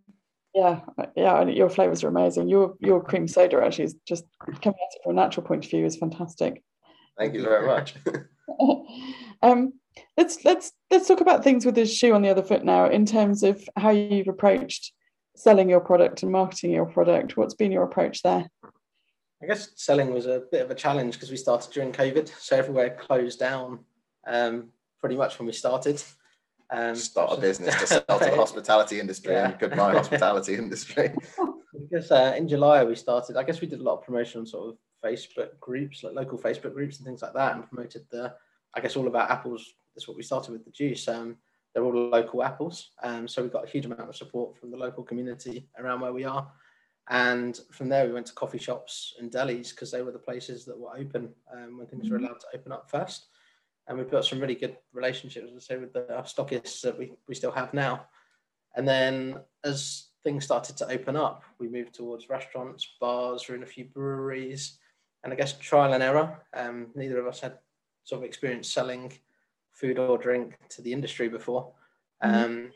Yeah, 0.54 0.80
yeah, 1.16 1.44
your 1.44 1.68
flavors 1.68 2.04
are 2.04 2.08
amazing. 2.08 2.48
Your 2.48 2.74
your 2.80 3.02
cream 3.02 3.28
soda 3.28 3.62
actually 3.62 3.84
is 3.84 3.96
just 4.06 4.24
coming 4.40 4.60
at 4.62 4.96
it 4.96 5.02
from 5.02 5.12
a 5.12 5.14
natural 5.14 5.46
point 5.46 5.64
of 5.64 5.70
view 5.70 5.84
is 5.84 5.96
fantastic. 5.96 6.62
Thank 7.18 7.34
you 7.34 7.42
very 7.42 7.66
much. 7.66 7.94
um, 9.42 9.72
let's 10.16 10.44
let's 10.44 10.72
let's 10.90 11.08
talk 11.08 11.20
about 11.20 11.44
things 11.44 11.66
with 11.66 11.74
the 11.74 11.86
shoe 11.86 12.14
on 12.14 12.22
the 12.22 12.30
other 12.30 12.42
foot 12.42 12.64
now 12.64 12.88
in 12.88 13.06
terms 13.06 13.42
of 13.42 13.62
how 13.76 13.90
you've 13.90 14.28
approached 14.28 14.92
selling 15.36 15.68
your 15.68 15.80
product 15.80 16.22
and 16.22 16.32
marketing 16.32 16.70
your 16.70 16.86
product. 16.86 17.36
What's 17.36 17.54
been 17.54 17.72
your 17.72 17.84
approach 17.84 18.22
there? 18.22 18.48
I 19.46 19.48
guess 19.50 19.70
selling 19.76 20.12
was 20.12 20.26
a 20.26 20.42
bit 20.50 20.62
of 20.62 20.72
a 20.72 20.74
challenge 20.74 21.14
because 21.14 21.30
we 21.30 21.36
started 21.36 21.72
during 21.72 21.92
COVID, 21.92 22.28
so 22.36 22.56
everywhere 22.56 22.98
closed 22.98 23.38
down 23.38 23.78
um, 24.26 24.70
pretty 24.98 25.14
much 25.14 25.38
when 25.38 25.46
we 25.46 25.52
started. 25.52 26.02
Um, 26.68 26.96
Start 26.96 27.38
a 27.38 27.40
business 27.40 27.76
to 27.76 27.86
sell 27.86 28.18
to 28.18 28.24
the 28.24 28.34
hospitality 28.34 28.98
industry 28.98 29.34
yeah. 29.34 29.50
and 29.50 29.58
goodbye 29.60 29.92
hospitality 29.92 30.56
industry. 30.56 31.14
because 31.80 32.10
uh, 32.10 32.34
in 32.36 32.48
July 32.48 32.82
we 32.82 32.96
started, 32.96 33.36
I 33.36 33.44
guess 33.44 33.60
we 33.60 33.68
did 33.68 33.78
a 33.78 33.84
lot 33.84 33.98
of 33.98 34.04
promotion 34.04 34.40
on 34.40 34.46
sort 34.48 34.70
of 34.70 34.78
Facebook 35.04 35.60
groups, 35.60 36.02
like 36.02 36.14
local 36.14 36.38
Facebook 36.38 36.74
groups 36.74 36.96
and 36.96 37.06
things 37.06 37.22
like 37.22 37.34
that, 37.34 37.54
and 37.54 37.68
promoted 37.68 38.04
the, 38.10 38.34
I 38.74 38.80
guess 38.80 38.96
all 38.96 39.06
about 39.06 39.30
apples. 39.30 39.74
That's 39.94 40.08
what 40.08 40.16
we 40.16 40.24
started 40.24 40.50
with 40.50 40.64
the 40.64 40.72
juice. 40.72 41.06
Um, 41.06 41.36
they're 41.72 41.84
all 41.84 41.94
local 41.94 42.42
apples, 42.42 42.90
um, 43.04 43.28
so 43.28 43.44
we 43.44 43.48
got 43.48 43.62
a 43.62 43.70
huge 43.70 43.86
amount 43.86 44.08
of 44.08 44.16
support 44.16 44.58
from 44.58 44.72
the 44.72 44.76
local 44.76 45.04
community 45.04 45.68
around 45.78 46.00
where 46.00 46.12
we 46.12 46.24
are. 46.24 46.50
And 47.08 47.58
from 47.70 47.88
there, 47.88 48.06
we 48.06 48.12
went 48.12 48.26
to 48.26 48.34
coffee 48.34 48.58
shops 48.58 49.14
and 49.20 49.30
delis 49.30 49.70
because 49.70 49.92
they 49.92 50.02
were 50.02 50.12
the 50.12 50.18
places 50.18 50.64
that 50.64 50.78
were 50.78 50.96
open 50.96 51.30
um, 51.52 51.78
when 51.78 51.86
things 51.86 52.10
were 52.10 52.16
mm-hmm. 52.16 52.26
allowed 52.26 52.40
to 52.40 52.58
open 52.58 52.72
up 52.72 52.90
first 52.90 53.28
and 53.88 53.96
we've 53.96 54.10
got 54.10 54.24
some 54.24 54.40
really 54.40 54.54
good 54.54 54.76
relationships, 54.92 55.52
I 55.54 55.60
say, 55.60 55.76
with 55.78 55.92
the 55.92 56.06
stockists 56.24 56.80
that 56.82 56.98
we, 56.98 57.12
we 57.28 57.34
still 57.34 57.52
have 57.52 57.72
now. 57.72 58.06
And 58.74 58.86
then 58.86 59.40
as 59.64 60.08
things 60.24 60.44
started 60.44 60.76
to 60.78 60.90
open 60.90 61.16
up, 61.16 61.44
we 61.58 61.68
moved 61.68 61.94
towards 61.94 62.28
restaurants, 62.28 62.86
bars, 63.00 63.44
we're 63.48 63.54
in 63.54 63.62
a 63.62 63.66
few 63.66 63.84
breweries, 63.84 64.78
and 65.22 65.32
I 65.32 65.36
guess 65.36 65.56
trial 65.58 65.92
and 65.92 66.02
error. 66.02 66.42
Um, 66.52 66.88
neither 66.94 67.20
of 67.20 67.26
us 67.26 67.40
had 67.40 67.58
sort 68.04 68.22
of 68.22 68.24
experience 68.24 68.68
selling 68.68 69.12
food 69.72 69.98
or 69.98 70.18
drink 70.18 70.58
to 70.70 70.82
the 70.82 70.92
industry 70.92 71.28
before. 71.28 71.72
Mm-hmm. 72.24 72.44
Um, 72.44 72.72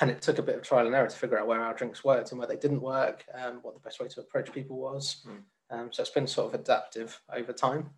and 0.00 0.10
it 0.10 0.22
took 0.22 0.38
a 0.38 0.42
bit 0.42 0.56
of 0.56 0.62
trial 0.62 0.86
and 0.86 0.94
error 0.94 1.08
to 1.08 1.16
figure 1.16 1.38
out 1.38 1.46
where 1.46 1.60
our 1.60 1.74
drinks 1.74 2.04
worked 2.04 2.30
and 2.30 2.38
where 2.38 2.48
they 2.48 2.56
didn't 2.56 2.80
work, 2.80 3.24
um, 3.34 3.58
what 3.62 3.74
the 3.74 3.80
best 3.80 4.00
way 4.00 4.08
to 4.08 4.20
approach 4.20 4.52
people 4.52 4.76
was. 4.76 5.24
Mm. 5.26 5.76
Um, 5.76 5.92
so 5.92 6.02
it's 6.02 6.10
been 6.10 6.26
sort 6.26 6.52
of 6.52 6.60
adaptive 6.60 7.20
over 7.32 7.52
time. 7.52 7.90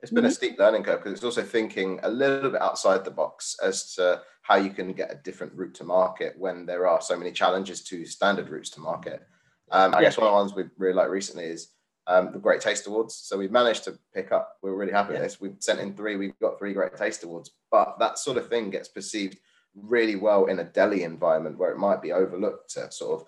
It's 0.00 0.12
been 0.12 0.22
mm-hmm. 0.22 0.28
a 0.28 0.34
steep 0.34 0.58
learning 0.58 0.84
curve 0.84 1.00
because 1.00 1.12
it's 1.12 1.24
also 1.24 1.42
thinking 1.42 1.98
a 2.02 2.08
little 2.08 2.50
bit 2.50 2.62
outside 2.62 3.04
the 3.04 3.10
box 3.10 3.56
as 3.62 3.94
to 3.96 4.22
how 4.42 4.56
you 4.56 4.70
can 4.70 4.92
get 4.92 5.12
a 5.12 5.16
different 5.16 5.52
route 5.54 5.74
to 5.74 5.84
market 5.84 6.34
when 6.38 6.64
there 6.66 6.86
are 6.86 7.00
so 7.00 7.16
many 7.16 7.32
challenges 7.32 7.82
to 7.84 8.04
standard 8.06 8.48
routes 8.48 8.70
to 8.70 8.80
market. 8.80 9.26
Um, 9.70 9.94
I 9.94 9.98
yeah. 9.98 10.06
guess 10.06 10.18
one 10.18 10.28
of 10.28 10.32
the 10.32 10.36
ones 10.36 10.54
we 10.54 10.64
really 10.78 10.94
like 10.94 11.10
recently 11.10 11.44
is 11.44 11.72
um, 12.06 12.30
the 12.32 12.38
Great 12.38 12.60
Taste 12.60 12.86
Awards. 12.86 13.14
So 13.14 13.36
we've 13.36 13.50
managed 13.50 13.84
to 13.84 13.98
pick 14.14 14.32
up. 14.32 14.56
We're 14.62 14.74
really 14.74 14.92
happy 14.92 15.12
yeah. 15.12 15.20
with 15.20 15.28
this. 15.28 15.40
We've 15.40 15.56
sent 15.58 15.80
in 15.80 15.94
three. 15.94 16.16
We've 16.16 16.38
got 16.40 16.58
three 16.58 16.72
Great 16.72 16.96
Taste 16.96 17.24
Awards. 17.24 17.50
But 17.70 17.98
that 17.98 18.18
sort 18.18 18.38
of 18.38 18.48
thing 18.48 18.70
gets 18.70 18.88
perceived 18.88 19.38
really 19.82 20.16
well 20.16 20.46
in 20.46 20.58
a 20.58 20.64
deli 20.64 21.02
environment 21.02 21.58
where 21.58 21.70
it 21.70 21.78
might 21.78 22.02
be 22.02 22.12
overlooked 22.12 22.70
to 22.74 22.90
sort 22.90 23.20
of 23.20 23.26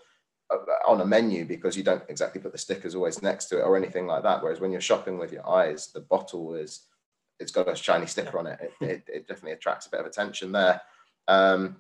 uh, 0.51 0.57
on 0.91 1.01
a 1.01 1.07
menu 1.07 1.45
because 1.45 1.77
you 1.77 1.83
don't 1.83 2.03
exactly 2.09 2.41
put 2.41 2.53
the 2.53 2.59
stickers 2.59 2.95
always 2.95 3.23
next 3.23 3.47
to 3.47 3.59
it 3.59 3.63
or 3.63 3.77
anything 3.77 4.07
like 4.07 4.23
that. 4.23 4.43
Whereas 4.43 4.61
when 4.61 4.73
you're 4.73 4.81
shopping 4.81 5.19
with 5.19 5.33
your 5.33 5.49
eyes, 5.49 5.89
the 5.93 6.01
bottle 6.01 6.55
is 6.55 6.87
it's 7.39 7.53
got 7.53 7.69
a 7.69 7.77
shiny 7.77 8.07
sticker 8.07 8.39
on 8.39 8.47
it. 8.47 8.59
It, 8.61 8.73
it, 8.81 9.05
it 9.07 9.29
definitely 9.29 9.53
attracts 9.53 9.87
a 9.87 9.91
bit 9.91 10.01
of 10.01 10.07
attention 10.07 10.53
there. 10.53 10.81
Um, 11.29 11.77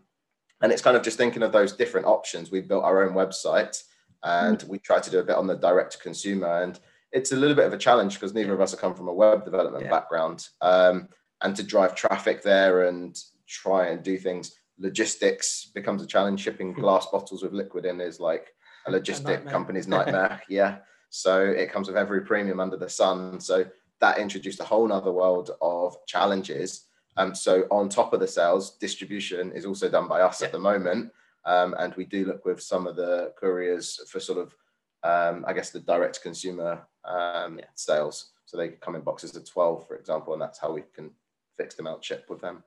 and 0.62 0.72
it's 0.72 0.82
kind 0.82 0.96
of 0.96 1.02
just 1.02 1.18
thinking 1.18 1.42
of 1.42 1.52
those 1.52 1.72
different 1.72 2.06
options. 2.06 2.50
We 2.50 2.60
built 2.60 2.84
our 2.84 3.04
own 3.04 3.14
website 3.14 3.82
and 4.22 4.58
mm. 4.58 4.68
we 4.68 4.78
try 4.78 5.00
to 5.00 5.10
do 5.10 5.18
a 5.18 5.24
bit 5.24 5.36
on 5.36 5.46
the 5.46 5.56
direct 5.56 5.92
to 5.92 5.98
consumer. 5.98 6.62
And 6.62 6.78
it's 7.12 7.32
a 7.32 7.36
little 7.36 7.56
bit 7.56 7.66
of 7.66 7.72
a 7.72 7.78
challenge 7.78 8.14
because 8.14 8.34
neither 8.34 8.52
of 8.52 8.60
us 8.60 8.70
have 8.70 8.80
come 8.80 8.94
from 8.94 9.08
a 9.08 9.14
web 9.14 9.44
development 9.44 9.84
yeah. 9.84 9.90
background. 9.90 10.48
Um, 10.60 11.08
and 11.42 11.56
to 11.56 11.62
drive 11.62 11.94
traffic 11.94 12.42
there 12.42 12.86
and 12.86 13.18
try 13.46 13.88
and 13.88 14.02
do 14.02 14.18
things, 14.18 14.54
logistics 14.80 15.66
becomes 15.66 16.02
a 16.02 16.06
challenge. 16.06 16.40
Shipping 16.40 16.72
glass 16.84 17.06
bottles 17.06 17.42
with 17.42 17.52
liquid 17.52 17.84
in 17.84 18.00
is 18.00 18.18
like 18.18 18.54
a 18.86 18.90
logistic 18.90 19.46
a 19.46 19.50
company's 19.50 19.86
nightmare. 19.96 20.42
yeah. 20.48 20.78
So 21.10 21.40
it 21.40 21.72
comes 21.72 21.88
with 21.88 21.96
every 21.96 22.22
premium 22.22 22.60
under 22.60 22.76
the 22.76 22.88
sun. 22.88 23.40
So 23.40 23.66
that 24.00 24.18
introduced 24.18 24.60
a 24.60 24.64
whole 24.64 24.86
nother 24.86 25.12
world 25.12 25.50
of 25.60 25.96
challenges. 26.06 26.86
Um, 27.16 27.34
so 27.34 27.64
on 27.70 27.88
top 27.88 28.12
of 28.12 28.20
the 28.20 28.28
sales, 28.28 28.76
distribution 28.78 29.52
is 29.52 29.66
also 29.66 29.88
done 29.88 30.08
by 30.08 30.20
us 30.20 30.40
yeah. 30.40 30.46
at 30.46 30.52
the 30.52 30.58
moment. 30.58 31.12
Um, 31.44 31.74
and 31.78 31.94
we 31.94 32.04
do 32.04 32.24
look 32.24 32.44
with 32.44 32.62
some 32.62 32.86
of 32.86 32.96
the 32.96 33.32
couriers 33.38 34.00
for 34.08 34.20
sort 34.20 34.38
of, 34.38 34.54
um, 35.02 35.44
I 35.46 35.52
guess, 35.52 35.70
the 35.70 35.80
direct 35.80 36.22
consumer 36.22 36.86
um, 37.04 37.58
yeah. 37.58 37.64
sales. 37.74 38.30
So 38.46 38.56
they 38.56 38.68
come 38.68 38.94
in 38.94 39.02
boxes 39.02 39.36
of 39.36 39.48
12, 39.48 39.86
for 39.86 39.96
example, 39.96 40.32
and 40.32 40.42
that's 40.42 40.58
how 40.58 40.72
we 40.72 40.82
can 40.94 41.10
fix 41.56 41.74
them 41.74 41.86
out 41.86 42.04
ship 42.04 42.26
with 42.28 42.40
them. 42.40 42.62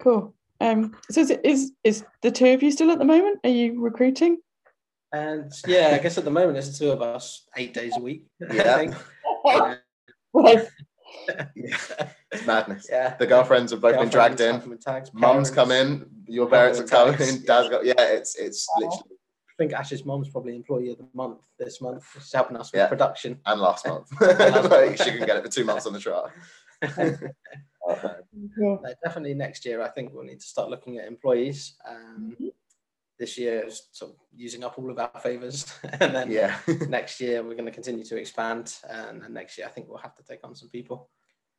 Cool. 0.00 0.34
Um, 0.62 0.96
so 1.10 1.20
is, 1.20 1.30
it, 1.30 1.40
is 1.44 1.72
is 1.82 2.04
the 2.22 2.30
two 2.30 2.46
of 2.46 2.62
you 2.62 2.70
still 2.70 2.92
at 2.92 3.00
the 3.00 3.04
moment? 3.04 3.40
Are 3.42 3.50
you 3.50 3.80
recruiting? 3.80 4.38
And 5.12 5.52
yeah, 5.66 5.90
I 5.92 5.98
guess 5.98 6.16
at 6.18 6.24
the 6.24 6.30
moment 6.30 6.56
it's 6.56 6.78
the 6.78 6.86
two 6.86 6.92
of 6.92 7.02
us, 7.02 7.46
eight 7.56 7.74
days 7.74 7.96
a 7.96 8.00
week. 8.00 8.26
Yeah. 8.40 8.94
yeah. 9.44 9.74
It's 11.56 12.46
madness. 12.46 12.86
Yeah. 12.88 13.16
The 13.16 13.26
girlfriends 13.26 13.72
have 13.72 13.80
both 13.80 13.98
been 13.98 14.08
dragged 14.08 14.40
in. 14.40 14.78
Mums 15.12 15.50
come 15.50 15.72
in. 15.72 16.06
Your 16.28 16.48
parents 16.48 16.78
are 16.78 16.86
coming 16.86 17.20
in. 17.20 17.44
Dad's 17.44 17.68
got 17.68 17.84
yeah. 17.84 17.94
It's 17.98 18.36
it's 18.36 18.68
literally. 18.78 19.02
I 19.10 19.54
think 19.58 19.72
Ash's 19.72 20.04
mom's 20.04 20.30
probably 20.30 20.54
employee 20.54 20.92
of 20.92 20.98
the 20.98 21.08
month 21.12 21.40
this 21.58 21.80
month. 21.80 22.04
She's 22.14 22.32
helping 22.32 22.56
us 22.56 22.72
with 22.72 22.78
yeah. 22.78 22.86
production. 22.86 23.38
And 23.44 23.60
last 23.60 23.84
month, 23.86 24.08
she 25.02 25.10
can 25.10 25.26
get 25.26 25.36
it 25.36 25.44
for 25.44 25.50
two 25.50 25.64
months 25.64 25.86
on 25.86 25.92
the 25.92 26.00
trial. 26.00 26.30
No, 28.56 28.80
definitely 29.04 29.34
next 29.34 29.64
year, 29.64 29.82
I 29.82 29.88
think 29.88 30.12
we'll 30.12 30.24
need 30.24 30.40
to 30.40 30.46
start 30.46 30.70
looking 30.70 30.98
at 30.98 31.06
employees. 31.06 31.74
Um, 31.88 32.32
mm-hmm. 32.32 32.48
This 33.18 33.38
year 33.38 33.66
is 33.66 33.88
sort 33.92 34.12
of 34.12 34.16
using 34.34 34.64
up 34.64 34.78
all 34.78 34.90
of 34.90 34.98
our 34.98 35.20
favors, 35.22 35.72
and 36.00 36.14
then 36.14 36.30
yeah. 36.30 36.56
next 36.88 37.20
year 37.20 37.42
we're 37.42 37.54
going 37.54 37.66
to 37.66 37.70
continue 37.70 38.04
to 38.04 38.16
expand, 38.16 38.74
and, 38.88 39.22
and, 39.22 39.34
next 39.34 39.58
year 39.58 39.66
I 39.66 39.70
think 39.70 39.88
we'll 39.88 39.98
have 39.98 40.16
to 40.16 40.24
take 40.24 40.40
on 40.44 40.54
some 40.54 40.68
people. 40.70 41.10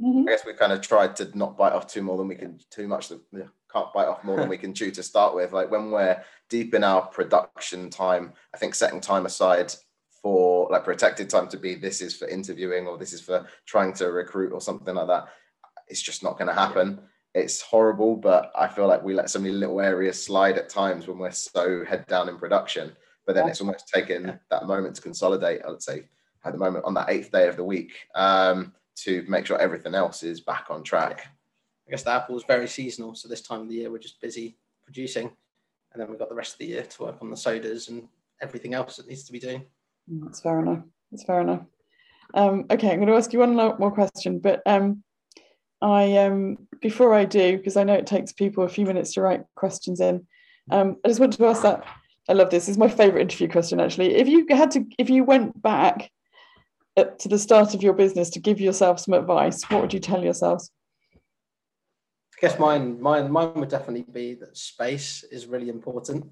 Mm-hmm. 0.01 0.27
I 0.27 0.31
guess 0.31 0.45
we 0.45 0.53
kind 0.53 0.73
of 0.73 0.81
tried 0.81 1.15
to 1.17 1.37
not 1.37 1.57
bite 1.57 1.73
off 1.73 1.87
too 1.87 2.01
more 2.01 2.17
than 2.17 2.27
we 2.27 2.35
can, 2.35 2.59
too 2.69 2.87
much. 2.87 3.11
Yeah, 3.31 3.43
can't 3.71 3.93
bite 3.93 4.07
off 4.07 4.23
more 4.23 4.37
than 4.37 4.49
we 4.49 4.57
can 4.57 4.73
chew 4.73 4.91
to 4.91 5.03
start 5.03 5.35
with. 5.35 5.53
Like 5.53 5.71
when 5.71 5.91
we're 5.91 6.21
deep 6.49 6.73
in 6.73 6.83
our 6.83 7.03
production 7.03 7.89
time, 7.89 8.33
I 8.53 8.57
think 8.57 8.75
setting 8.75 8.99
time 8.99 9.25
aside 9.25 9.73
for 10.21 10.67
like 10.71 10.83
protected 10.83 11.29
time 11.29 11.47
to 11.49 11.57
be 11.57 11.75
this 11.75 12.01
is 12.01 12.15
for 12.15 12.27
interviewing 12.27 12.87
or 12.87 12.97
this 12.97 13.13
is 13.13 13.21
for 13.21 13.45
trying 13.65 13.93
to 13.93 14.11
recruit 14.11 14.53
or 14.53 14.61
something 14.61 14.95
like 14.95 15.07
that 15.07 15.27
it's 15.87 16.01
just 16.01 16.23
not 16.23 16.37
going 16.37 16.47
to 16.47 16.53
happen. 16.53 16.99
It's 17.33 17.61
horrible, 17.61 18.15
but 18.15 18.51
I 18.55 18.67
feel 18.67 18.87
like 18.87 19.03
we 19.03 19.13
let 19.13 19.29
so 19.29 19.39
many 19.39 19.53
little 19.53 19.81
areas 19.81 20.23
slide 20.23 20.57
at 20.57 20.69
times 20.69 21.07
when 21.07 21.17
we're 21.17 21.31
so 21.31 21.83
head 21.83 22.05
down 22.07 22.29
in 22.29 22.37
production. 22.37 22.95
But 23.25 23.35
then 23.35 23.47
it's 23.47 23.61
almost 23.61 23.87
taken 23.87 24.39
that 24.49 24.67
moment 24.67 24.95
to 24.95 25.01
consolidate. 25.01 25.61
I 25.65 25.69
would 25.69 25.81
say 25.81 26.03
at 26.45 26.51
the 26.51 26.59
moment 26.59 26.85
on 26.85 26.93
that 26.93 27.09
eighth 27.09 27.31
day 27.31 27.47
of 27.47 27.55
the 27.55 27.63
week 27.63 27.93
um, 28.15 28.73
to 28.95 29.25
make 29.27 29.45
sure 29.45 29.57
everything 29.57 29.95
else 29.95 30.23
is 30.23 30.41
back 30.41 30.67
on 30.69 30.83
track. 30.83 31.27
I 31.87 31.91
guess 31.91 32.03
the 32.03 32.11
apple 32.11 32.37
is 32.37 32.43
very 32.47 32.67
seasonal, 32.67 33.15
so 33.15 33.27
this 33.27 33.41
time 33.41 33.61
of 33.61 33.69
the 33.69 33.75
year 33.75 33.91
we're 33.91 33.97
just 33.97 34.21
busy 34.21 34.57
producing, 34.83 35.31
and 35.91 36.01
then 36.01 36.09
we've 36.09 36.19
got 36.19 36.29
the 36.29 36.35
rest 36.35 36.53
of 36.53 36.59
the 36.59 36.67
year 36.67 36.83
to 36.83 37.03
work 37.03 37.17
on 37.21 37.29
the 37.29 37.37
sodas 37.37 37.89
and 37.89 38.07
everything 38.41 38.73
else 38.73 38.97
that 38.97 39.07
needs 39.07 39.23
to 39.23 39.31
be 39.31 39.39
doing. 39.39 39.65
That's 40.07 40.41
fair 40.41 40.59
enough. 40.59 40.83
That's 41.11 41.23
fair 41.23 41.41
enough. 41.41 41.61
Um, 42.33 42.65
okay, 42.71 42.91
I'm 42.91 42.97
going 42.97 43.07
to 43.07 43.15
ask 43.15 43.31
you 43.33 43.39
one 43.39 43.55
more 43.55 43.91
question, 43.91 44.39
but 44.39 44.61
um, 44.65 45.03
I 45.83 46.17
um 46.17 46.57
before 46.81 47.13
I 47.13 47.25
do, 47.25 47.57
because 47.57 47.77
I 47.77 47.83
know 47.83 47.93
it 47.93 48.07
takes 48.07 48.31
people 48.31 48.63
a 48.63 48.69
few 48.69 48.85
minutes 48.85 49.13
to 49.13 49.21
write 49.21 49.43
questions 49.55 49.99
in, 49.99 50.25
um, 50.71 50.97
I 51.03 51.09
just 51.09 51.19
want 51.19 51.33
to 51.33 51.45
ask 51.45 51.61
that. 51.61 51.85
I 52.29 52.33
love 52.33 52.49
this. 52.49 52.69
It's 52.69 52.77
my 52.77 52.87
favorite 52.87 53.21
interview 53.21 53.49
question 53.49 53.81
actually. 53.81 54.15
If 54.15 54.29
you 54.29 54.45
had 54.49 54.71
to, 54.71 54.85
if 54.97 55.09
you 55.09 55.25
went 55.25 55.61
back 55.61 56.09
to 56.95 57.27
the 57.27 57.37
start 57.37 57.73
of 57.73 57.83
your 57.83 57.93
business 57.93 58.29
to 58.31 58.39
give 58.39 58.61
yourself 58.61 59.01
some 59.01 59.13
advice, 59.13 59.61
what 59.63 59.81
would 59.81 59.93
you 59.93 59.99
tell 59.99 60.23
yourselves? 60.23 60.71
I 61.15 62.47
guess 62.47 62.57
mine, 62.57 63.01
mine, 63.01 63.29
mine 63.29 63.53
would 63.55 63.67
definitely 63.67 64.05
be 64.09 64.35
that 64.35 64.55
space 64.55 65.23
is 65.23 65.47
really 65.47 65.67
important, 65.67 66.31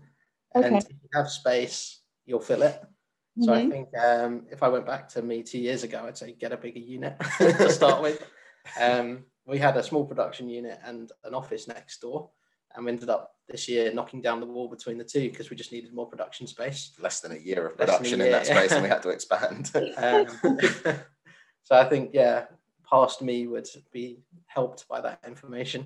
okay. 0.56 0.66
and 0.68 0.78
if 0.78 0.86
you 0.90 1.10
have 1.14 1.30
space, 1.30 2.00
you'll 2.26 2.40
fill 2.40 2.62
it. 2.62 2.82
So 3.40 3.52
mm-hmm. 3.52 3.68
I 3.68 3.70
think 3.70 3.98
um, 3.98 4.46
if 4.50 4.64
I 4.64 4.68
went 4.70 4.86
back 4.86 5.10
to 5.10 5.22
me 5.22 5.44
two 5.44 5.60
years 5.60 5.84
ago, 5.84 6.04
I'd 6.06 6.18
say 6.18 6.34
get 6.34 6.52
a 6.52 6.58
bigger 6.58 6.80
unit 6.80 7.16
to 7.38 7.70
start 7.70 8.02
with. 8.02 8.26
Um, 8.80 9.26
we 9.46 9.58
had 9.58 9.78
a 9.78 9.84
small 9.84 10.06
production 10.06 10.50
unit 10.50 10.80
and 10.86 11.12
an 11.24 11.34
office 11.34 11.68
next 11.68 12.02
door 12.02 12.30
and 12.76 12.86
we 12.86 12.92
ended 12.92 13.10
up 13.10 13.36
this 13.50 13.68
year 13.68 13.94
knocking 13.94 14.22
down 14.22 14.40
the 14.40 14.46
wall 14.46 14.68
between 14.68 14.98
the 14.98 15.04
two 15.04 15.30
because 15.30 15.50
we 15.50 15.56
just 15.56 15.72
needed 15.72 15.94
more 15.94 16.08
production 16.08 16.48
space. 16.48 16.94
Less 17.00 17.20
than 17.20 17.34
a 17.34 17.38
year 17.38 17.68
of 17.68 17.78
production 17.78 18.20
year, 18.20 18.28
in 18.28 18.32
that 18.32 18.46
space, 18.46 18.72
and 18.72 18.84
we 18.84 18.90
had 18.96 19.04
to 19.04 19.10
expand. 19.10 19.72
um, 19.98 20.28
so 21.64 21.76
I 21.76 21.86
think, 21.86 22.12
yeah, 22.14 22.46
past 22.90 23.22
me 23.22 23.48
would 23.48 23.68
be 23.92 24.20
helped 24.48 24.88
by 24.88 25.02
that 25.02 25.20
information. 25.28 25.86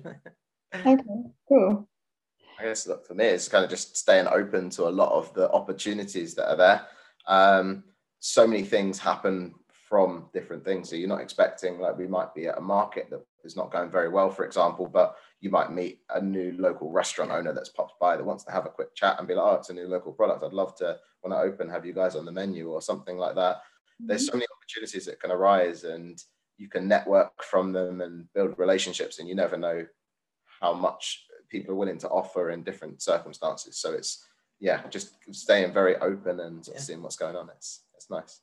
okay, 0.74 0.96
cool. 1.48 1.88
I 2.58 2.64
guess 2.64 2.86
look 2.86 3.06
for 3.06 3.14
me, 3.14 3.26
it's 3.26 3.48
kind 3.48 3.64
of 3.64 3.70
just 3.70 3.96
staying 3.96 4.28
open 4.28 4.70
to 4.70 4.88
a 4.88 4.90
lot 4.90 5.12
of 5.12 5.32
the 5.34 5.50
opportunities 5.50 6.34
that 6.36 6.48
are 6.48 6.56
there. 6.56 6.86
Um, 7.26 7.84
so 8.20 8.46
many 8.46 8.62
things 8.62 8.98
happen 8.98 9.54
from 9.88 10.26
different 10.32 10.64
things. 10.64 10.88
So 10.88 10.96
you're 10.96 11.08
not 11.08 11.20
expecting 11.20 11.78
like 11.78 11.98
we 11.98 12.06
might 12.06 12.34
be 12.34 12.46
at 12.46 12.58
a 12.58 12.62
market 12.62 13.10
that 13.10 13.22
is 13.46 13.56
not 13.56 13.70
going 13.70 13.90
very 13.90 14.08
well, 14.08 14.28
for 14.30 14.44
example, 14.44 14.86
but 14.86 15.16
you 15.40 15.50
might 15.50 15.72
meet 15.72 16.00
a 16.10 16.20
new 16.20 16.54
local 16.58 16.90
restaurant 16.90 17.30
owner 17.30 17.52
that's 17.52 17.70
popped 17.70 17.98
by 18.00 18.16
that 18.16 18.24
wants 18.24 18.44
to 18.44 18.52
have 18.52 18.66
a 18.66 18.70
quick 18.70 18.94
chat 18.94 19.16
and 19.18 19.28
be 19.28 19.34
like, 19.34 19.46
oh, 19.46 19.56
it's 19.56 19.70
a 19.70 19.74
new 19.74 19.86
local 19.86 20.12
product. 20.12 20.42
I'd 20.42 20.52
love 20.52 20.76
to, 20.76 20.98
when 21.22 21.32
I 21.32 21.42
open, 21.42 21.70
have 21.70 21.86
you 21.86 21.92
guys 21.92 22.16
on 22.16 22.24
the 22.24 22.32
menu 22.32 22.68
or 22.68 22.82
something 22.82 23.16
like 23.16 23.34
that. 23.36 23.56
Mm-hmm. 23.56 24.08
There's 24.08 24.26
so 24.26 24.32
many 24.32 24.46
opportunities 24.56 25.06
that 25.06 25.20
can 25.20 25.30
arise 25.30 25.84
and 25.84 26.22
you 26.58 26.68
can 26.68 26.88
network 26.88 27.42
from 27.42 27.72
them 27.72 28.00
and 28.00 28.26
build 28.34 28.58
relationships 28.58 29.18
and 29.18 29.28
you 29.28 29.34
never 29.34 29.56
know 29.56 29.86
how 30.60 30.72
much 30.74 31.24
people 31.48 31.72
are 31.72 31.78
willing 31.78 31.98
to 31.98 32.08
offer 32.08 32.50
in 32.50 32.64
different 32.64 33.02
circumstances. 33.02 33.78
So 33.78 33.92
it's, 33.92 34.26
yeah, 34.58 34.80
just 34.88 35.16
staying 35.32 35.72
very 35.72 35.96
open 35.96 36.40
and 36.40 36.66
yeah. 36.66 36.78
seeing 36.78 37.02
what's 37.02 37.16
going 37.16 37.36
on. 37.36 37.50
It's, 37.54 37.82
it's 37.94 38.10
nice. 38.10 38.40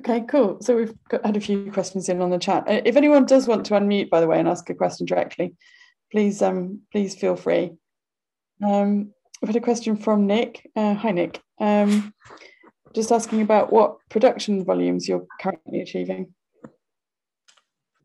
Okay, 0.00 0.24
cool. 0.28 0.58
So 0.60 0.76
we've 0.76 0.94
got, 1.08 1.24
had 1.24 1.36
a 1.36 1.40
few 1.40 1.70
questions 1.70 2.08
in 2.08 2.20
on 2.20 2.30
the 2.30 2.38
chat. 2.38 2.64
Uh, 2.68 2.80
if 2.84 2.96
anyone 2.96 3.26
does 3.26 3.46
want 3.46 3.64
to 3.66 3.74
unmute, 3.74 4.10
by 4.10 4.20
the 4.20 4.26
way, 4.26 4.38
and 4.38 4.48
ask 4.48 4.68
a 4.68 4.74
question 4.74 5.06
directly, 5.06 5.54
please 6.10 6.42
um, 6.42 6.80
please 6.90 7.14
feel 7.14 7.36
free. 7.36 7.72
Um, 8.64 9.12
we've 9.40 9.48
had 9.48 9.56
a 9.56 9.60
question 9.60 9.96
from 9.96 10.26
Nick. 10.26 10.70
Uh, 10.74 10.94
hi, 10.94 11.12
Nick. 11.12 11.40
Um, 11.60 12.12
just 12.94 13.12
asking 13.12 13.42
about 13.42 13.72
what 13.72 13.96
production 14.08 14.64
volumes 14.64 15.08
you're 15.08 15.26
currently 15.40 15.80
achieving. 15.80 16.34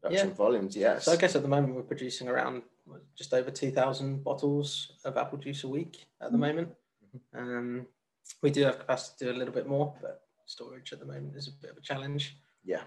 Production 0.02 0.30
yeah. 0.30 0.36
volumes, 0.36 0.76
yes. 0.76 1.06
So 1.06 1.12
I 1.12 1.16
guess 1.16 1.36
at 1.36 1.42
the 1.42 1.48
moment 1.48 1.76
we're 1.76 1.84
producing 1.84 2.28
around 2.28 2.64
just 3.18 3.34
over 3.34 3.52
2,000 3.52 4.24
bottles 4.24 4.94
of 5.06 5.18
apple 5.18 5.38
juice 5.38 5.64
a 5.64 5.68
week 5.68 6.06
at 6.22 6.32
the 6.32 6.38
mm-hmm. 6.38 6.48
moment. 6.48 6.70
Um, 7.36 7.88
we 8.42 8.52
do 8.52 8.64
have 8.64 8.80
capacity 8.80 9.26
to 9.26 9.32
do 9.32 9.38
a 9.38 9.40
little 9.40 9.54
bit 9.54 9.68
more, 9.68 9.94
but 10.02 10.22
storage 10.50 10.92
at 10.92 11.00
the 11.00 11.06
moment 11.06 11.36
is 11.36 11.48
a 11.48 11.52
bit 11.62 11.72
of 11.72 11.78
a 11.78 11.82
challenge. 11.82 12.38
yeah, 12.64 12.82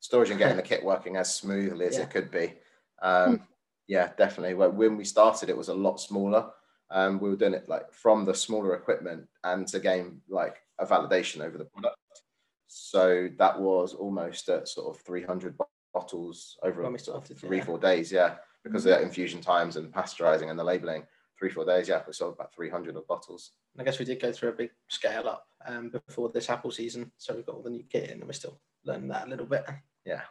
storage 0.00 0.30
and 0.30 0.38
getting 0.38 0.56
the 0.56 0.62
kit 0.62 0.82
working 0.84 1.16
as 1.16 1.32
smoothly 1.34 1.86
as 1.86 1.96
Yeah. 1.96 2.02
it 2.04 2.10
could 2.10 2.30
be. 2.30 2.54
Um, 3.02 3.46
yeah, 3.86 4.12
definitely. 4.16 4.54
Well, 4.54 4.70
when 4.72 4.96
we 4.96 5.04
started, 5.04 5.48
it 5.48 5.56
was 5.56 5.68
a 5.68 5.74
lot 5.74 6.00
smaller. 6.00 6.50
Um, 6.90 7.20
we 7.20 7.28
were 7.28 7.36
doing 7.36 7.54
it 7.54 7.68
like 7.68 7.92
from 7.92 8.24
the 8.24 8.34
smaller 8.34 8.74
equipment 8.74 9.28
and 9.44 9.66
to 9.68 9.78
gain 9.80 10.20
like 10.28 10.56
a 10.78 10.86
validation 10.86 11.40
over 11.42 11.58
the 11.58 11.64
product. 11.66 11.96
So 12.68 13.28
that 13.38 13.60
was 13.60 13.94
almost 13.94 14.48
at 14.48 14.68
sort 14.68 14.94
of 14.94 15.02
300 15.02 15.56
bottles 15.92 16.58
over 16.62 16.82
sort 16.82 16.94
of 16.94 17.00
started, 17.00 17.38
three, 17.38 17.58
yeah. 17.58 17.64
four 17.64 17.78
days. 17.78 18.10
Yeah, 18.12 18.36
because 18.64 18.86
of 18.86 18.90
the 18.98 19.02
infusion 19.02 19.40
times 19.40 19.76
and 19.76 19.92
pasteurizing 19.92 20.50
and 20.50 20.58
the 20.58 20.64
labeling. 20.64 21.04
Three, 21.38 21.50
four 21.50 21.64
days. 21.66 21.88
Yeah, 21.88 22.02
we 22.06 22.12
sold 22.12 22.34
about 22.34 22.54
300 22.54 22.96
of 22.96 23.06
bottles. 23.06 23.50
And 23.74 23.82
I 23.82 23.84
guess 23.84 23.98
we 23.98 24.04
did 24.06 24.20
go 24.22 24.32
through 24.32 24.50
a 24.50 24.52
big 24.52 24.70
scale 24.88 25.28
up 25.28 25.46
um, 25.66 25.90
before 25.90 26.30
this 26.30 26.48
apple 26.48 26.70
season, 26.70 27.10
so 27.18 27.34
we've 27.34 27.44
got 27.44 27.56
all 27.56 27.62
the 27.62 27.70
new 27.70 27.84
kit 27.90 28.10
in, 28.10 28.18
and 28.18 28.24
we're 28.24 28.32
still 28.32 28.58
learning 28.84 29.08
that 29.08 29.26
a 29.26 29.30
little 29.30 29.46
bit. 29.46 29.64
Yeah. 30.06 30.22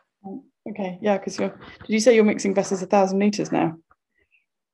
Okay, 0.68 0.98
yeah, 1.02 1.18
because 1.18 1.38
you're. 1.38 1.50
Did 1.50 1.90
you 1.90 2.00
say 2.00 2.16
you're 2.16 2.24
mixing 2.24 2.56
vessels 2.56 2.82
a 2.82 2.88
thousand 2.88 3.20
liters 3.20 3.52
now? 3.52 3.78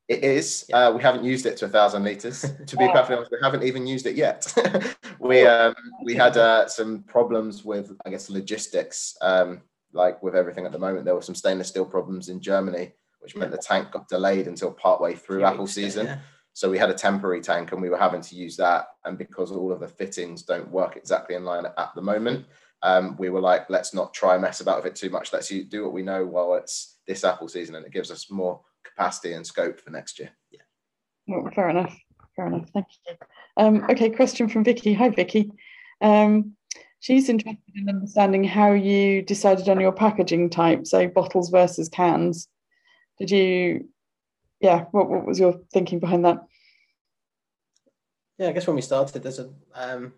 It 0.08 0.24
is. 0.24 0.66
Yeah. 0.70 0.88
Uh, 0.88 0.92
we 0.94 1.02
haven't 1.02 1.24
used 1.26 1.46
it 1.46 1.58
to 1.58 1.66
a 1.66 1.70
thousand 1.70 2.04
liters. 2.04 2.42
to 2.68 2.78
be 2.78 2.86
Oh. 2.86 2.92
perfectly 2.92 3.16
honest, 3.18 3.32
we 3.32 3.38
haven't 3.42 3.64
even 3.64 3.86
used 3.86 4.06
it 4.06 4.16
yet. 4.16 4.54
we 5.20 5.46
um, 5.46 5.74
we 6.06 6.16
had 6.16 6.38
uh, 6.38 6.68
some 6.68 7.04
problems 7.04 7.66
with, 7.66 7.92
I 8.06 8.10
guess, 8.10 8.30
logistics. 8.30 9.18
Um, 9.22 9.62
like 9.94 10.24
with 10.24 10.36
everything 10.36 10.66
at 10.66 10.72
the 10.72 10.80
moment, 10.80 11.04
there 11.04 11.16
were 11.16 11.22
some 11.22 11.36
stainless 11.36 11.68
steel 11.68 11.86
problems 11.86 12.30
in 12.30 12.40
Germany, 12.40 12.94
which 13.22 13.36
meant 13.36 13.52
the 13.52 13.58
tank 13.58 13.92
got 13.92 14.08
delayed 14.08 14.48
until 14.48 14.72
partway 14.72 15.14
through 15.14 15.44
apple 15.44 15.68
season. 15.68 16.08
yeah. 16.08 16.20
So 16.54 16.70
we 16.70 16.78
had 16.78 16.90
a 16.90 16.94
temporary 16.94 17.40
tank, 17.42 17.72
and 17.72 17.82
we 17.82 17.90
were 17.90 17.98
having 17.98 18.22
to 18.22 18.36
use 18.36 18.58
that. 18.58 18.88
And 19.06 19.18
because 19.18 19.52
all 19.52 19.72
of 19.72 19.80
the 19.80 19.88
fittings 19.88 20.44
don't 20.44 20.70
work 20.70 20.98
exactly 20.98 21.36
in 21.36 21.46
line 21.46 21.66
at 21.66 21.96
the 21.96 22.02
moment, 22.02 22.46
um, 22.84 23.16
we 23.18 23.30
were 23.30 23.40
like, 23.40 23.70
let's 23.70 23.94
not 23.94 24.14
try 24.14 24.34
and 24.34 24.42
mess 24.42 24.60
about 24.60 24.84
with 24.84 24.92
it 24.92 24.96
too 24.96 25.10
much. 25.10 25.32
Let's 25.32 25.48
do 25.48 25.84
what 25.84 25.94
we 25.94 26.02
know 26.02 26.26
while 26.26 26.56
it's 26.56 26.98
this 27.08 27.24
apple 27.24 27.48
season, 27.48 27.76
and 27.76 27.86
it 27.86 27.94
gives 27.94 28.12
us 28.12 28.30
more 28.30 28.60
capacity 28.84 29.34
and 29.34 29.48
scope 29.48 29.80
for 29.80 29.92
next 29.92 30.20
year. 30.20 30.32
Oh, 31.30 31.50
fair 31.56 31.70
enough. 31.70 31.98
Fair 32.36 32.48
enough. 32.48 32.70
Thank 32.74 32.88
you. 33.08 33.16
Um, 33.58 33.86
okay, 33.90 34.10
question 34.10 34.50
from 34.50 34.64
Vicky. 34.64 34.94
Hi, 34.94 35.10
Vicky. 35.10 35.52
Um, 36.02 36.56
she's 37.00 37.30
interested 37.30 37.76
in 37.76 37.90
understanding 37.90 38.44
how 38.44 38.74
you 38.74 39.22
decided 39.22 39.70
on 39.70 39.80
your 39.80 39.92
packaging 39.92 40.50
type, 40.50 40.88
so 40.88 41.08
bottles 41.08 41.50
versus 41.50 41.90
cans. 41.90 42.48
Did 43.22 43.30
you, 43.30 43.88
yeah, 44.62 44.86
what, 44.90 45.08
what 45.08 45.28
was 45.28 45.40
your 45.40 45.62
thinking 45.72 46.00
behind 46.00 46.26
that? 46.26 46.44
Yeah, 48.40 48.50
I 48.50 48.52
guess 48.52 48.66
when 48.66 48.76
we 48.76 48.82
started, 48.82 49.22
there's 49.22 49.38
a, 49.38 49.52
um, 49.76 50.14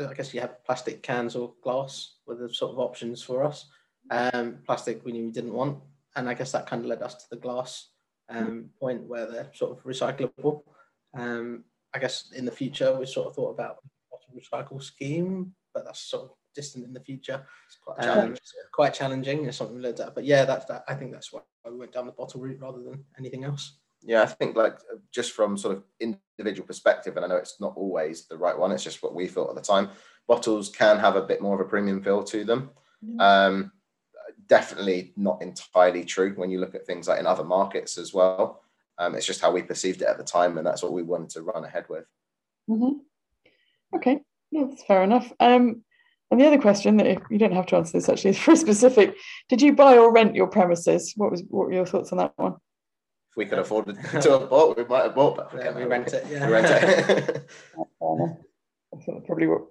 I 0.00 0.14
guess 0.14 0.32
you 0.32 0.40
have 0.40 0.64
plastic 0.64 1.02
cans 1.02 1.36
or 1.36 1.52
glass 1.62 2.14
were 2.26 2.34
the 2.34 2.48
sort 2.48 2.72
of 2.72 2.78
options 2.78 3.22
for 3.22 3.44
us. 3.44 3.66
Um, 4.10 4.60
plastic 4.64 5.04
we 5.04 5.12
knew 5.12 5.26
we 5.26 5.32
didn't 5.32 5.52
want, 5.52 5.80
and 6.14 6.30
I 6.30 6.32
guess 6.32 6.50
that 6.52 6.66
kind 6.66 6.80
of 6.80 6.88
led 6.88 7.02
us 7.02 7.16
to 7.16 7.24
the 7.28 7.36
glass 7.36 7.90
um, 8.30 8.70
point 8.80 9.02
where 9.02 9.30
they're 9.30 9.50
sort 9.52 9.76
of 9.76 9.84
recyclable. 9.84 10.62
Um, 11.12 11.64
I 11.92 11.98
guess 11.98 12.32
in 12.34 12.46
the 12.46 12.50
future 12.50 12.98
we 12.98 13.04
sort 13.04 13.26
of 13.26 13.34
thought 13.34 13.52
about 13.52 13.80
a 14.14 14.34
recycle 14.34 14.82
scheme, 14.82 15.52
but 15.74 15.84
that's 15.84 16.00
sort 16.00 16.24
of 16.24 16.30
distant 16.56 16.84
in 16.84 16.92
the 16.92 17.00
future. 17.00 17.46
It's 17.68 17.76
quite 17.76 17.98
Um, 18.00 18.04
challenging. 18.04 18.42
Quite 18.72 18.94
challenging. 18.94 19.44
It's 19.44 19.58
something 19.58 19.76
we 19.76 19.82
looked 19.82 20.00
at, 20.00 20.14
but 20.14 20.24
yeah, 20.24 20.44
that's 20.44 20.64
that. 20.66 20.82
I 20.88 20.94
think 20.94 21.12
that's 21.12 21.32
why 21.32 21.40
we 21.64 21.76
went 21.76 21.92
down 21.92 22.06
the 22.06 22.12
bottle 22.12 22.40
route 22.40 22.60
rather 22.60 22.82
than 22.82 23.04
anything 23.18 23.44
else. 23.44 23.78
Yeah, 24.02 24.22
I 24.22 24.26
think 24.26 24.56
like 24.56 24.78
just 25.12 25.32
from 25.32 25.56
sort 25.56 25.76
of 25.76 25.84
individual 26.00 26.66
perspective, 26.66 27.16
and 27.16 27.24
I 27.24 27.28
know 27.28 27.36
it's 27.36 27.60
not 27.60 27.74
always 27.76 28.26
the 28.26 28.36
right 28.38 28.58
one. 28.58 28.72
It's 28.72 28.84
just 28.84 29.02
what 29.02 29.14
we 29.14 29.26
thought 29.28 29.50
at 29.50 29.54
the 29.56 29.62
time. 29.62 29.90
Bottles 30.26 30.68
can 30.70 30.98
have 30.98 31.16
a 31.16 31.22
bit 31.22 31.40
more 31.40 31.54
of 31.54 31.60
a 31.64 31.68
premium 31.68 32.02
feel 32.02 32.24
to 32.24 32.44
them. 32.44 32.70
Um, 33.20 33.72
definitely 34.48 35.12
not 35.16 35.42
entirely 35.42 36.04
true 36.04 36.32
when 36.36 36.50
you 36.50 36.58
look 36.60 36.74
at 36.74 36.86
things 36.86 37.08
like 37.08 37.20
in 37.20 37.26
other 37.26 37.44
markets 37.44 37.98
as 37.98 38.12
well. 38.12 38.62
Um, 38.98 39.14
it's 39.14 39.26
just 39.26 39.40
how 39.40 39.50
we 39.52 39.62
perceived 39.62 40.02
it 40.02 40.08
at 40.08 40.18
the 40.18 40.24
time, 40.24 40.56
and 40.58 40.66
that's 40.66 40.82
what 40.82 40.92
we 40.92 41.02
wanted 41.02 41.30
to 41.30 41.42
run 41.42 41.64
ahead 41.64 41.86
with. 41.88 42.06
Mhm. 42.68 43.00
Okay, 43.94 44.20
yeah, 44.50 44.64
that's 44.68 44.84
fair 44.84 45.02
enough. 45.04 45.32
Um, 45.40 45.84
and 46.30 46.40
the 46.40 46.46
other 46.46 46.58
question 46.58 46.96
that 46.96 47.06
if 47.06 47.18
you 47.30 47.38
don't 47.38 47.52
have 47.52 47.66
to 47.66 47.76
answer 47.76 47.92
this 47.92 48.08
actually 48.08 48.30
is 48.36 48.38
very 48.38 48.56
specific. 48.56 49.16
Did 49.48 49.62
you 49.62 49.74
buy 49.74 49.96
or 49.96 50.12
rent 50.12 50.34
your 50.34 50.48
premises? 50.48 51.12
What 51.16 51.30
was 51.30 51.42
what 51.48 51.66
were 51.66 51.72
your 51.72 51.86
thoughts 51.86 52.12
on 52.12 52.18
that 52.18 52.32
one? 52.36 52.54
If 53.30 53.36
we 53.36 53.46
could 53.46 53.58
afford 53.58 53.88
it 53.88 53.94
to 54.22 54.38
have 54.38 54.50
bought, 54.50 54.76
we 54.76 54.84
might 54.84 55.04
have 55.04 55.14
bought, 55.14 55.36
but 55.36 55.52
Yeah, 55.54 55.76
we 55.76 55.84
rent 55.84 56.12
it. 56.12 56.26
Yeah, 56.30 56.46
We 56.46 56.52
rent 56.52 56.66
it. 56.66 57.48
I 57.76 59.04
thought 59.04 59.26
probably 59.26 59.46
what 59.46 59.62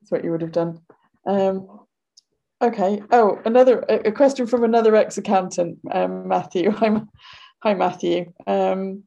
that's 0.00 0.10
what 0.10 0.24
you 0.24 0.32
would 0.32 0.42
have 0.42 0.52
done. 0.52 0.80
Um, 1.26 1.86
okay. 2.60 3.02
Oh, 3.10 3.40
another 3.44 3.80
a, 3.88 4.08
a 4.08 4.12
question 4.12 4.46
from 4.46 4.64
another 4.64 4.96
ex-accountant, 4.96 5.78
um, 5.90 6.28
Matthew. 6.28 6.70
Hi, 6.70 6.88
Ma- 6.88 7.04
hi, 7.62 7.74
Matthew. 7.74 8.32
Um, 8.46 9.04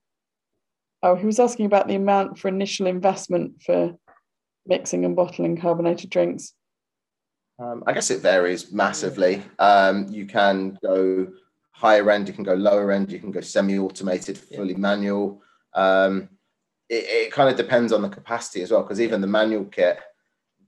oh, 1.04 1.16
he 1.16 1.26
was 1.26 1.40
asking 1.40 1.66
about 1.66 1.88
the 1.88 1.96
amount 1.96 2.40
for 2.40 2.48
initial 2.48 2.88
investment 2.88 3.62
for 3.64 3.96
mixing 4.66 5.04
and 5.06 5.16
bottling 5.16 5.58
carbonated 5.60 6.10
drinks. 6.10 6.54
Um, 7.58 7.84
I 7.88 7.94
guess 7.94 8.12
it 8.12 8.22
varies 8.22 8.72
massively. 8.72 9.42
Um, 9.60 10.08
you 10.10 10.26
can 10.26 10.78
go 10.84 11.28
higher 11.72 12.10
end, 12.12 12.28
you 12.28 12.34
can 12.34 12.44
go 12.44 12.54
lower 12.54 12.92
end, 12.92 13.12
you 13.12 13.20
can 13.20 13.32
go 13.32 13.42
semi-automated, 13.42 14.40
Yeah. 14.50 14.58
fully 14.58 14.76
manual. 14.76 15.42
Um, 15.74 16.30
it, 16.90 17.06
it 17.06 17.32
kind 17.32 17.50
of 17.50 17.56
depends 17.58 17.92
on 17.92 18.02
the 18.02 18.10
capacity 18.10 18.62
as 18.62 18.72
well, 18.72 18.82
because 18.82 19.02
even 19.02 19.22
the 19.22 19.28
manual 19.28 19.66
kit, 19.66 20.00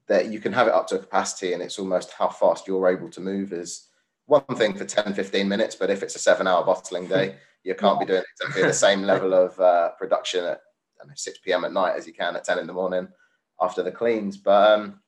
that 0.08 0.28
you 0.28 0.40
can 0.40 0.54
have 0.54 0.68
it 0.68 0.74
up 0.74 0.88
to 0.88 0.96
a 0.96 1.00
capacity, 1.00 1.54
and 1.54 1.62
it's 1.62 1.78
almost 1.80 2.12
how 2.14 2.30
fast 2.30 2.68
you're 2.68 2.88
able 2.88 3.10
to 3.10 3.20
move 3.20 3.52
is 3.52 3.88
one 4.26 4.44
thing 4.56 4.74
for 4.74 4.86
10, 4.86 5.14
15 5.14 5.48
minutes. 5.48 5.76
But 5.76 5.90
if 5.90 6.02
it's 6.02 6.16
a 6.16 6.20
seven-hour 6.20 6.66
bottling 6.66 7.08
day, 7.08 7.36
you 7.64 7.76
can't 7.76 8.00
be 8.00 8.06
doing 8.06 8.24
exactly 8.40 8.64
the 8.64 8.74
same 8.74 9.04
level 9.04 9.34
of 9.34 9.60
uh, 9.60 9.90
production 9.98 10.46
at 10.46 10.62
know, 11.06 11.14
6 11.14 11.40
p.m. 11.40 11.66
at 11.66 11.74
night 11.74 11.96
as 11.98 12.08
you 12.08 12.14
can 12.14 12.36
at 12.36 12.46
10 12.46 12.60
in 12.60 12.68
the 12.68 12.74
morning 12.74 13.08
after 13.60 13.84
the 13.84 13.92
cleans. 13.92 14.38
But 14.38 14.72
um, 14.80 15.02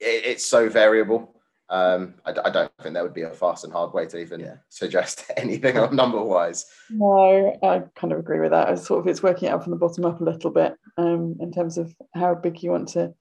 it, 0.00 0.24
it's 0.26 0.46
so 0.46 0.68
variable. 0.68 1.32
Um, 1.68 2.14
I, 2.24 2.32
d- 2.32 2.40
I 2.44 2.50
don't 2.50 2.70
think 2.80 2.94
there 2.94 3.02
would 3.02 3.12
be 3.14 3.22
a 3.22 3.30
fast 3.30 3.64
and 3.64 3.72
hard 3.72 3.92
way 3.92 4.06
to 4.06 4.18
even 4.18 4.38
Yeah. 4.40 4.54
suggest 4.68 5.24
anything 5.36 5.76
on 5.78 5.96
number 5.96 6.22
wise. 6.22 6.64
No, 6.90 7.58
I 7.62 7.82
kind 7.96 8.12
of 8.12 8.20
agree 8.20 8.38
with 8.40 8.52
that. 8.52 8.68
It's 8.70 8.86
sort 8.86 9.00
of 9.00 9.08
it's 9.08 9.22
working 9.22 9.48
out 9.48 9.62
from 9.64 9.72
the 9.72 9.78
bottom 9.78 10.04
up 10.04 10.20
a 10.20 10.24
little 10.24 10.50
bit 10.50 10.74
um, 10.96 11.36
in 11.40 11.50
terms 11.52 11.76
of 11.76 11.92
how 12.14 12.34
big 12.34 12.62
you 12.62 12.70
want 12.70 12.88
to. 12.90 13.12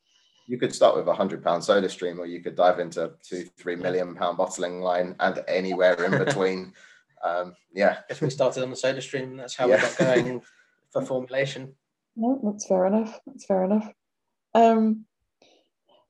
You 0.48 0.60
could 0.60 0.76
start 0.76 0.96
with 0.96 1.08
a 1.08 1.14
hundred 1.14 1.44
pound 1.44 1.64
SodaStream, 1.64 2.20
or 2.20 2.28
you 2.28 2.40
could 2.44 2.56
dive 2.56 2.78
into 2.80 3.14
two, 3.28 3.46
three 3.58 3.76
million 3.76 4.14
pound 4.14 4.38
bottling 4.38 4.80
line, 4.80 5.16
and 5.20 5.44
anywhere 5.48 5.96
in 6.04 6.12
between. 6.24 6.72
um, 7.24 7.56
yeah, 7.74 7.98
guess 8.08 8.22
we 8.22 8.30
started 8.30 8.62
on 8.62 8.70
the 8.70 8.76
SodaStream 8.76 9.24
and 9.24 9.40
that's 9.40 9.56
how 9.56 9.68
Yeah. 9.68 9.78
we 9.78 9.82
got 9.82 9.98
going 9.98 10.42
for 10.92 11.02
formulation. 11.04 11.74
No, 12.16 12.40
that's 12.44 12.68
fair 12.68 12.86
enough. 12.86 13.20
That's 13.26 13.46
fair 13.46 13.64
enough. 13.64 13.90
Um, 14.54 15.06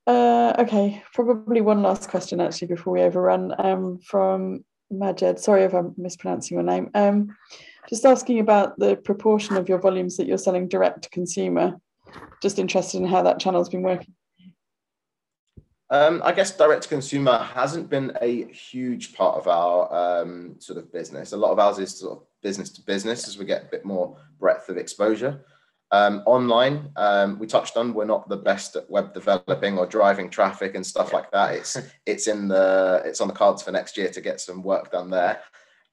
uh, 0.07 0.53
okay, 0.59 1.03
probably 1.13 1.61
one 1.61 1.81
last 1.81 2.09
question 2.09 2.39
actually 2.39 2.67
before 2.67 2.93
we 2.93 3.01
overrun 3.01 3.53
um, 3.57 3.99
from 3.99 4.63
Majed. 4.91 5.39
Sorry 5.39 5.63
if 5.63 5.73
I'm 5.73 5.93
mispronouncing 5.97 6.55
your 6.55 6.63
name. 6.63 6.89
Um, 6.93 7.35
just 7.89 8.05
asking 8.05 8.39
about 8.39 8.77
the 8.79 8.95
proportion 8.95 9.57
of 9.57 9.69
your 9.69 9.79
volumes 9.79 10.17
that 10.17 10.27
you're 10.27 10.37
selling 10.37 10.67
direct 10.67 11.03
to 11.03 11.09
consumer. 11.09 11.75
Just 12.41 12.59
interested 12.59 13.01
in 13.01 13.07
how 13.07 13.23
that 13.23 13.39
channel's 13.39 13.69
been 13.69 13.81
working. 13.81 14.13
Um, 15.91 16.21
I 16.25 16.31
guess 16.31 16.55
direct 16.55 16.83
to 16.83 16.89
consumer 16.89 17.37
hasn't 17.37 17.89
been 17.89 18.17
a 18.21 18.45
huge 18.45 19.13
part 19.13 19.37
of 19.37 19.47
our 19.47 20.21
um, 20.21 20.55
sort 20.59 20.79
of 20.79 20.91
business. 20.91 21.31
A 21.31 21.37
lot 21.37 21.51
of 21.51 21.59
ours 21.59 21.77
is 21.77 21.97
sort 21.97 22.17
of 22.17 22.23
business 22.41 22.69
to 22.71 22.81
business 22.81 23.27
as 23.27 23.37
we 23.37 23.45
get 23.45 23.63
a 23.63 23.67
bit 23.67 23.85
more 23.85 24.17
breadth 24.39 24.69
of 24.69 24.77
exposure. 24.77 25.45
Um, 25.91 26.23
online, 26.25 26.89
um, 26.95 27.37
we 27.39 27.47
touched 27.47 27.77
on, 27.77 27.93
we're 27.93 28.05
not 28.05 28.27
the 28.27 28.37
best 28.37 28.75
at 28.75 28.89
web 28.89 29.13
developing 29.13 29.77
or 29.77 29.85
driving 29.85 30.29
traffic 30.29 30.75
and 30.75 30.85
stuff 30.85 31.13
like 31.13 31.31
that. 31.31 31.53
It's 31.53 31.77
it's 32.05 32.27
in 32.27 32.47
the 32.47 33.01
it's 33.05 33.21
on 33.21 33.27
the 33.27 33.33
cards 33.33 33.63
for 33.63 33.71
next 33.71 33.97
year 33.97 34.09
to 34.09 34.21
get 34.21 34.41
some 34.41 34.63
work 34.63 34.91
done 34.91 35.09
there. 35.09 35.41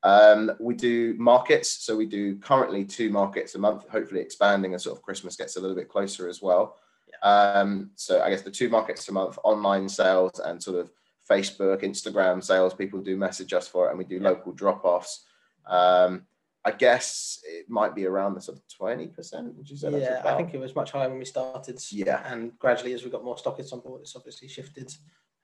Um, 0.03 0.51
we 0.59 0.75
do 0.75 1.15
markets, 1.19 1.85
so 1.85 1.97
we 1.97 2.07
do 2.07 2.37
currently 2.37 2.85
two 2.85 3.11
markets 3.11 3.55
a 3.55 3.59
month, 3.59 3.89
hopefully 3.89 4.21
expanding 4.21 4.75
as 4.75 4.83
sort 4.83 4.97
of 4.97 5.03
Christmas 5.03 5.37
gets 5.37 5.57
a 5.57 5.61
little 5.61 5.77
bit 5.77 5.89
closer 5.89 6.29
as 6.29 6.43
well. 6.43 6.77
Um, 7.23 7.91
so 7.95 8.21
I 8.21 8.31
guess 8.31 8.43
the 8.43 8.51
two 8.51 8.69
markets 8.69 9.09
a 9.09 9.13
month, 9.13 9.39
online 9.45 9.89
sales 9.89 10.41
and 10.45 10.61
sort 10.61 10.81
of 10.81 10.91
Facebook, 11.31 11.83
Instagram 11.83 12.43
sales, 12.43 12.75
people 12.75 13.01
do 13.01 13.17
message 13.17 13.53
us 13.53 13.69
for 13.69 13.87
it, 13.87 13.91
and 13.91 13.99
we 13.99 14.05
do 14.05 14.19
local 14.19 14.53
drop-offs. 14.53 15.25
Um, 15.67 16.27
I 16.65 16.71
guess 16.71 17.41
it 17.45 17.69
might 17.69 17.95
be 17.95 18.07
around 18.07 18.35
the 18.35 18.41
sort 18.41 18.59
of 18.59 18.65
twenty 18.69 19.09
percent. 19.09 19.55
Would 19.57 19.69
you 19.69 19.77
say? 19.77 19.91
that's 19.91 20.05
Yeah, 20.05 20.23
I 20.25 20.37
think 20.37 20.55
it 20.55 20.61
was 20.61 20.77
much 20.77 20.93
higher 20.93 21.09
when 21.09 21.19
we 21.19 21.25
started. 21.25 21.81
Yeah. 21.91 22.23
And 22.33 22.57
gradually, 22.59 22.93
as 22.93 23.05
we 23.05 23.11
got 23.11 23.25
more 23.25 23.37
stockists 23.37 23.73
on 23.73 23.81
board, 23.81 24.03
it's 24.03 24.15
obviously 24.15 24.49
shifted, 24.49 24.95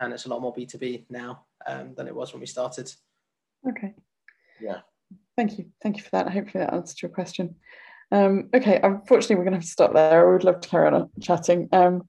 and 0.00 0.12
it's 0.12 0.26
a 0.26 0.28
lot 0.28 0.40
more 0.40 0.52
B 0.52 0.64
two 0.64 0.78
B 0.78 1.07
now 1.11 1.44
um, 1.66 1.94
than 1.96 2.07
it 2.07 2.14
was 2.14 2.33
when 2.33 2.40
we 2.40 2.46
started. 2.46 2.92
Okay. 3.68 3.94
Yeah. 4.61 4.81
Thank 5.37 5.59
you. 5.59 5.66
Thank 5.83 5.96
you 5.96 6.02
for 6.02 6.11
that. 6.11 6.31
Hopefully 6.31 6.64
that 6.64 6.72
answered 6.72 7.02
your 7.02 7.11
question. 7.11 7.57
Um, 8.11 8.48
okay, 8.54 8.81
unfortunately, 8.83 9.37
we're 9.37 9.44
going 9.44 9.52
to 9.52 9.59
have 9.59 9.64
to 9.64 9.70
stop 9.70 9.92
there. 9.92 10.28
I 10.28 10.33
would 10.33 10.44
love 10.44 10.61
to 10.61 10.68
carry 10.68 10.88
on 10.88 11.11
chatting. 11.20 11.68
Um, 11.72 12.09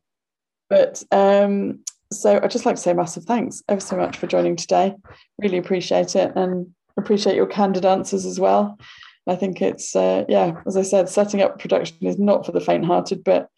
but 0.70 1.04
um, 1.12 1.84
so 2.12 2.40
I'd 2.42 2.52
just 2.52 2.66
like 2.66 2.76
to 2.76 2.82
say 2.82 2.94
massive 2.94 3.26
thanks 3.26 3.64
ever 3.68 3.82
so 3.82 3.98
much 3.98 4.18
for 4.18 4.28
joining 4.28 4.56
today. 4.56 4.96
Really 5.38 5.58
appreciate 5.58 6.16
it 6.16 6.32
and 6.36 6.74
appreciate 7.00 7.36
your 7.36 7.48
candid 7.48 7.86
answers 7.86 8.26
as 8.26 8.40
well. 8.40 8.78
I 9.28 9.36
think 9.36 9.62
it's, 9.62 9.96
uh, 9.96 10.26
yeah, 10.28 10.62
as 10.66 10.76
I 10.76 10.82
said, 10.82 11.10
setting 11.10 11.42
up 11.42 11.60
production 11.60 12.08
is 12.08 12.18
not 12.18 12.46
for 12.46 12.52
the 12.52 12.62
faint 12.62 12.86
hearted, 12.86 13.24
but 13.24 13.50